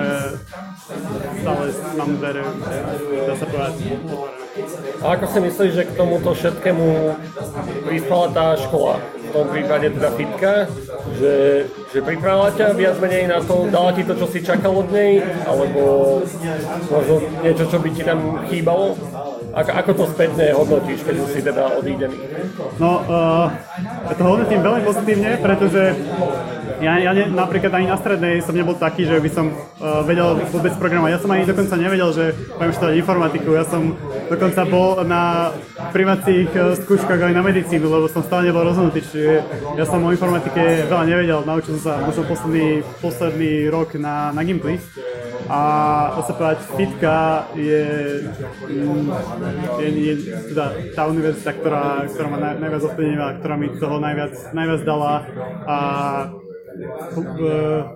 stále 1.44 1.66
mám 2.00 2.12
dvere, 2.18 2.42
dá 3.28 3.34
sa 3.36 3.46
povedať, 3.46 3.74
A 5.02 5.06
ako 5.18 5.26
si 5.28 5.40
myslíš, 5.42 5.72
že 5.74 5.88
k 5.90 5.98
tomuto 5.98 6.32
všetkému 6.38 6.88
prispela 7.90 8.28
tá 8.30 8.54
škola? 8.54 9.02
tom 9.34 9.50
prípade 9.50 9.90
teda 9.90 10.10
fitka, 10.14 10.70
že, 11.18 11.66
že 11.90 12.00
pripravila 12.06 12.54
ťa 12.54 12.78
viac 12.78 12.96
menej 13.02 13.26
na 13.26 13.42
to, 13.42 13.66
dala 13.74 13.90
ti 13.98 14.06
to, 14.06 14.14
čo 14.14 14.30
si 14.30 14.46
čakal 14.46 14.78
od 14.78 14.94
nej, 14.94 15.26
alebo 15.50 16.22
možno 16.94 17.16
niečo, 17.42 17.66
čo 17.66 17.82
by 17.82 17.90
ti 17.90 18.06
tam 18.06 18.46
chýbalo? 18.46 18.94
Ako, 19.54 19.70
ako 19.74 19.92
to 19.94 20.06
spätne 20.14 20.54
hodnotíš, 20.54 21.02
keď 21.06 21.16
už 21.26 21.30
si 21.34 21.42
teda 21.42 21.78
odídený? 21.78 22.18
No, 22.78 23.06
uh, 23.06 23.50
ja 24.06 24.14
to 24.14 24.22
hodnotím 24.26 24.62
veľmi 24.62 24.82
pozitívne, 24.86 25.32
pretože 25.42 25.94
ja, 26.84 27.00
ja 27.00 27.12
ne, 27.16 27.32
napríklad 27.32 27.72
ani 27.72 27.88
na 27.88 27.96
strednej 27.96 28.44
som 28.44 28.52
nebol 28.52 28.76
taký, 28.76 29.08
že 29.08 29.18
by 29.18 29.30
som 29.32 29.50
uh, 29.50 30.04
vedel 30.04 30.36
vôbec 30.52 30.76
programovať. 30.76 31.12
Ja 31.16 31.22
som 31.24 31.32
ani 31.32 31.48
dokonca 31.48 31.76
nevedel, 31.80 32.10
že 32.12 32.26
budem 32.60 32.74
študovať 32.76 32.96
informatiku. 33.00 33.50
Ja 33.56 33.66
som 33.66 33.96
dokonca 34.28 34.62
bol 34.68 35.02
na 35.08 35.56
primacích 35.96 36.52
uh, 36.52 36.76
skúškach 36.76 37.24
aj 37.24 37.34
na 37.34 37.44
medicínu, 37.44 37.88
lebo 37.88 38.12
som 38.12 38.22
stále 38.22 38.52
nebol 38.52 38.68
rozhodnutý. 38.68 39.00
Čiže 39.00 39.34
ja 39.80 39.86
som 39.88 40.04
o 40.04 40.12
informatike 40.12 40.92
veľa 40.92 41.06
nevedel. 41.08 41.40
Naučil 41.48 41.80
som 41.80 41.84
sa 41.88 41.94
možno 42.04 42.28
posledný, 42.28 42.84
posledný 43.00 43.72
rok 43.72 43.96
na, 43.96 44.36
na 44.36 44.42
Gimply. 44.44 44.76
A 45.52 45.60
to 46.16 46.22
sa 46.24 46.34
povedať, 46.40 46.60
FITka 46.72 47.20
je, 47.60 47.84
mm, 48.64 49.08
je, 49.80 49.88
je 49.92 50.14
teda 50.56 50.66
tá 50.96 51.04
univerzita, 51.12 51.52
ktorá, 51.60 52.08
ktorá 52.08 52.28
ma 52.32 52.40
naj, 52.40 52.56
najviac 52.64 52.84
ovplyvnila, 52.88 53.30
ktorá 53.44 53.56
mi 53.60 53.68
toho 53.76 53.98
najviac, 54.00 54.34
najviac 54.56 54.82
dala 54.88 55.14
a 55.68 55.78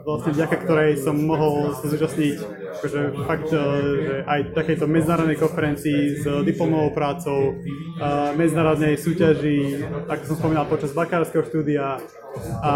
vlastne 0.05 0.31
vďaka 0.37 0.55
ktorej 0.63 0.91
som 1.01 1.17
mohol 1.17 1.73
sa 1.73 1.85
zúčastniť 1.89 2.35
akože 2.77 3.01
fakt, 3.25 3.49
e, 3.49 3.57
že 4.05 4.15
aj 4.29 4.39
takejto 4.53 4.85
medzinárodnej 4.85 5.37
konferencii 5.41 6.21
s 6.21 6.23
diplomovou 6.45 6.93
prácou, 6.93 7.57
medzinárodnej 8.37 9.01
súťaži, 9.01 9.81
ako 10.05 10.23
som 10.29 10.35
spomínal 10.37 10.69
počas 10.69 10.93
bakárskeho 10.93 11.41
štúdia 11.49 11.97
a 12.61 12.73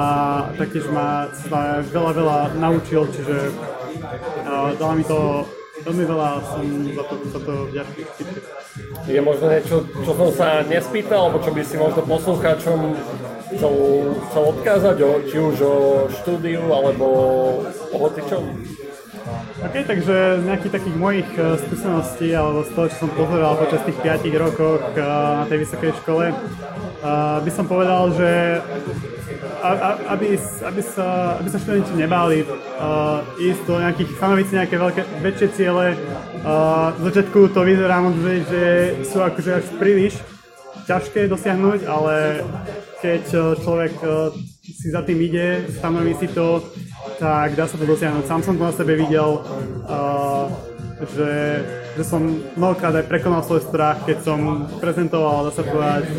taktiež 0.57 0.89
ma, 0.89 1.29
ma 1.53 1.85
veľa, 1.85 2.11
veľa 2.17 2.37
naučil, 2.57 3.05
čiže 3.13 3.53
dala 4.77 4.93
mi 4.97 5.05
to 5.05 5.45
veľmi 5.81 6.05
veľa 6.05 6.29
som 6.45 6.65
za 6.93 7.03
to, 7.09 7.13
za 7.33 7.39
to 7.41 7.53
vďačný. 7.73 8.03
Je 9.09 9.21
možno 9.21 9.45
niečo, 9.49 9.83
čo 9.89 10.11
som 10.13 10.29
sa 10.29 10.61
nespýtal, 10.65 11.29
alebo 11.29 11.41
čo 11.41 11.51
by 11.51 11.61
si 11.65 11.75
možno 11.75 12.05
poslucháčom 12.05 12.77
chcel, 13.55 13.75
chcel 14.29 14.43
odkázať, 14.55 14.97
o, 15.01 15.11
či 15.27 15.37
už 15.39 15.55
o 15.61 15.75
štúdiu, 16.21 16.63
alebo 16.71 17.05
o 17.91 17.97
hocičom? 17.97 18.43
OK, 19.61 19.75
takže 19.85 20.41
z 20.41 20.43
nejakých 20.49 20.73
takých 20.73 20.97
mojich 20.97 21.29
uh, 21.37 21.53
skúseností, 21.61 22.33
alebo 22.33 22.65
z 22.65 22.71
toho, 22.73 22.85
čo 22.89 22.97
som 23.05 23.09
pozeral 23.13 23.53
počas 23.59 23.81
tých 23.85 23.99
5 24.01 24.25
rokoch 24.41 24.81
uh, 24.97 25.43
na 25.43 25.45
tej 25.45 25.57
vysokej 25.67 25.91
škole, 26.01 26.33
uh, 26.33 27.37
by 27.45 27.51
som 27.53 27.69
povedal, 27.69 28.09
že 28.17 28.57
aby, 30.09 30.37
aby, 30.65 30.81
sa, 30.81 31.37
aby 31.37 31.47
sa 31.53 31.59
študenti 31.61 31.93
nebáli 31.93 32.41
uh, 32.41 33.21
ísť 33.37 33.61
do 33.69 33.75
nejakých, 33.77 34.09
stanoviť 34.17 34.45
si 34.49 34.53
nejaké 34.57 34.75
veľké, 34.81 35.01
väčšie 35.21 35.47
ciele. 35.53 35.93
Uh, 36.41 36.89
v 36.97 37.01
začiatku 37.13 37.53
to 37.53 37.61
vyzerá 37.61 38.01
moc, 38.01 38.17
že 38.25 38.63
sú 39.05 39.21
akože 39.21 39.51
až 39.61 39.65
príliš 39.77 40.17
ťažké 40.87 41.27
dosiahnuť, 41.27 41.79
ale 41.85 42.45
keď 43.01 43.23
človek 43.61 43.93
uh, 44.05 44.29
si 44.61 44.93
za 44.93 45.01
tým 45.01 45.19
ide, 45.21 45.65
stanoví 45.73 46.13
si 46.17 46.29
to, 46.29 46.61
tak 47.17 47.57
dá 47.57 47.65
sa 47.65 47.77
to 47.77 47.85
dosiahnuť. 47.85 48.25
Sám 48.25 48.41
som 48.45 48.55
to 48.57 48.63
na 48.69 48.73
sebe 48.73 48.93
videl, 48.97 49.41
uh, 49.89 50.45
že, 51.01 51.65
že 51.97 52.03
som 52.05 52.21
mnohokrát 52.53 52.93
aj 52.93 53.09
prekonal 53.09 53.41
svoj 53.41 53.65
strach, 53.65 54.05
keď 54.05 54.21
som 54.21 54.69
prezentoval, 54.77 55.49
dá 55.49 55.51
sa 55.53 55.65
povedať, 55.65 56.13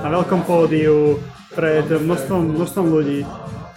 na 0.00 0.08
veľkom 0.08 0.48
pódiu, 0.48 1.20
pred 1.52 1.84
množstvom, 1.90 2.54
množstvom 2.54 2.86
ľudí. 2.86 3.20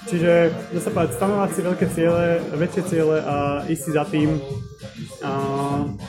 Čiže, 0.05 0.53
dá 0.75 0.79
sa 0.81 0.91
povedať, 0.93 1.17
stanovať 1.17 1.49
si 1.51 1.61
veľké 1.61 1.85
ciele, 1.93 2.25
väčšie 2.57 2.83
ciele 2.89 3.17
a 3.21 3.35
ísť 3.65 3.81
si 3.81 3.91
za 3.91 4.03
tým, 4.05 4.37
a 5.21 5.31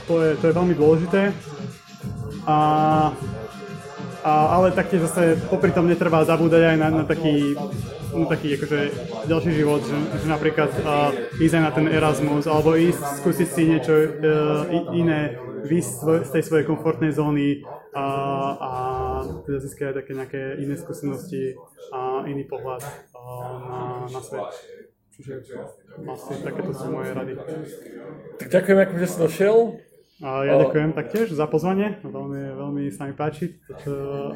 to, 0.08 0.20
je, 0.20 0.30
to 0.40 0.44
je 0.48 0.56
veľmi 0.56 0.74
dôležité. 0.76 1.32
A 2.48 2.56
A, 4.22 4.54
ale 4.54 4.70
taktiež 4.70 5.10
zase 5.10 5.34
popri 5.50 5.74
tom 5.74 5.90
netreba 5.90 6.22
zabúdať 6.22 6.62
aj 6.62 6.76
na, 6.78 6.88
na 6.94 7.04
taký, 7.04 7.58
na 8.14 8.26
taký 8.30 8.54
akože 8.54 8.80
ďalší 9.26 9.50
život, 9.50 9.82
že, 9.82 9.98
že 10.22 10.26
napríklad 10.30 10.70
uh, 10.78 11.10
ísť 11.42 11.54
aj 11.58 11.62
na 11.66 11.72
ten 11.74 11.86
Erasmus, 11.90 12.46
alebo 12.46 12.78
ísť 12.78 13.02
skúsiť 13.18 13.48
si 13.50 13.62
niečo 13.66 13.94
uh, 13.98 14.94
iné, 14.94 15.34
výsť 15.66 16.26
z 16.26 16.30
tej 16.38 16.42
svojej 16.46 16.64
komfortnej 16.70 17.10
zóny 17.10 17.66
uh, 17.66 18.50
a 18.62 18.72
teda 19.42 19.58
získať 19.58 19.86
aj 19.90 19.96
také 20.06 20.12
nejaké 20.14 20.42
iné 20.62 20.74
skúsenosti 20.78 21.58
a 21.90 22.22
iný 22.30 22.46
pohľad 22.46 22.82
uh, 22.82 23.58
na, 23.58 23.80
na 24.06 24.20
svet. 24.22 24.54
Čiže 25.18 25.44
asi 26.08 26.32
takéto 26.46 26.72
sú 26.72 26.94
moje 26.94 27.10
rady. 27.10 27.36
Tak 28.38 28.48
ďakujem, 28.48 29.02
že 29.02 29.06
si 29.10 29.16
došiel. 29.18 29.56
A 30.22 30.46
ja 30.46 30.54
ďakujem 30.54 30.94
taktiež 30.94 31.34
za 31.34 31.50
pozvanie. 31.50 31.98
Veľmi, 32.06 32.54
veľmi 32.54 32.82
sa 32.94 33.10
mi 33.10 33.14
páči, 33.18 33.58
to, 33.66 33.74
čo 33.82 33.90
uh, 33.90 34.30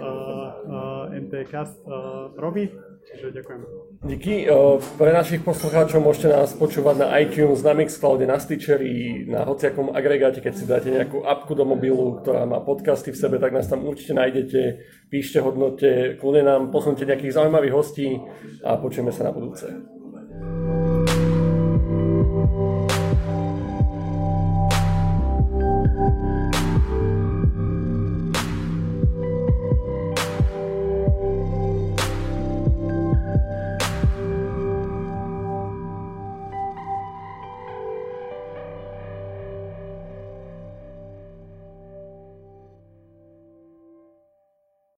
uh, 0.67 1.15
MTCast 1.15 1.87
uh, 1.87 2.35
robí. 2.35 2.75
Čiže 3.07 3.39
ďakujem. 3.39 3.61
Díky. 4.03 4.51
Pre 4.99 5.11
našich 5.15 5.47
poslucháčov 5.47 6.03
môžete 6.03 6.27
nás 6.27 6.51
počúvať 6.59 7.07
na 7.07 7.09
iTunes, 7.23 7.63
na 7.63 7.71
Mixcloude, 7.71 8.27
na 8.27 8.43
Stitcheri, 8.43 9.31
na 9.31 9.47
hociakom 9.47 9.95
agregáte, 9.95 10.43
keď 10.43 10.53
si 10.59 10.67
dáte 10.67 10.91
nejakú 10.91 11.23
apku 11.23 11.55
do 11.55 11.63
mobilu, 11.63 12.19
ktorá 12.19 12.51
má 12.51 12.59
podcasty 12.59 13.15
v 13.15 13.21
sebe, 13.23 13.39
tak 13.39 13.55
nás 13.55 13.71
tam 13.71 13.87
určite 13.87 14.11
nájdete. 14.11 14.61
Píšte, 15.07 15.39
hodnote, 15.39 16.19
kľudne 16.19 16.51
nám 16.51 16.75
posunte 16.75 17.07
nejakých 17.07 17.39
zaujímavých 17.39 17.75
hostí 17.79 18.19
a 18.67 18.75
počujeme 18.75 19.15
sa 19.15 19.31
na 19.31 19.33
budúce. 19.33 19.71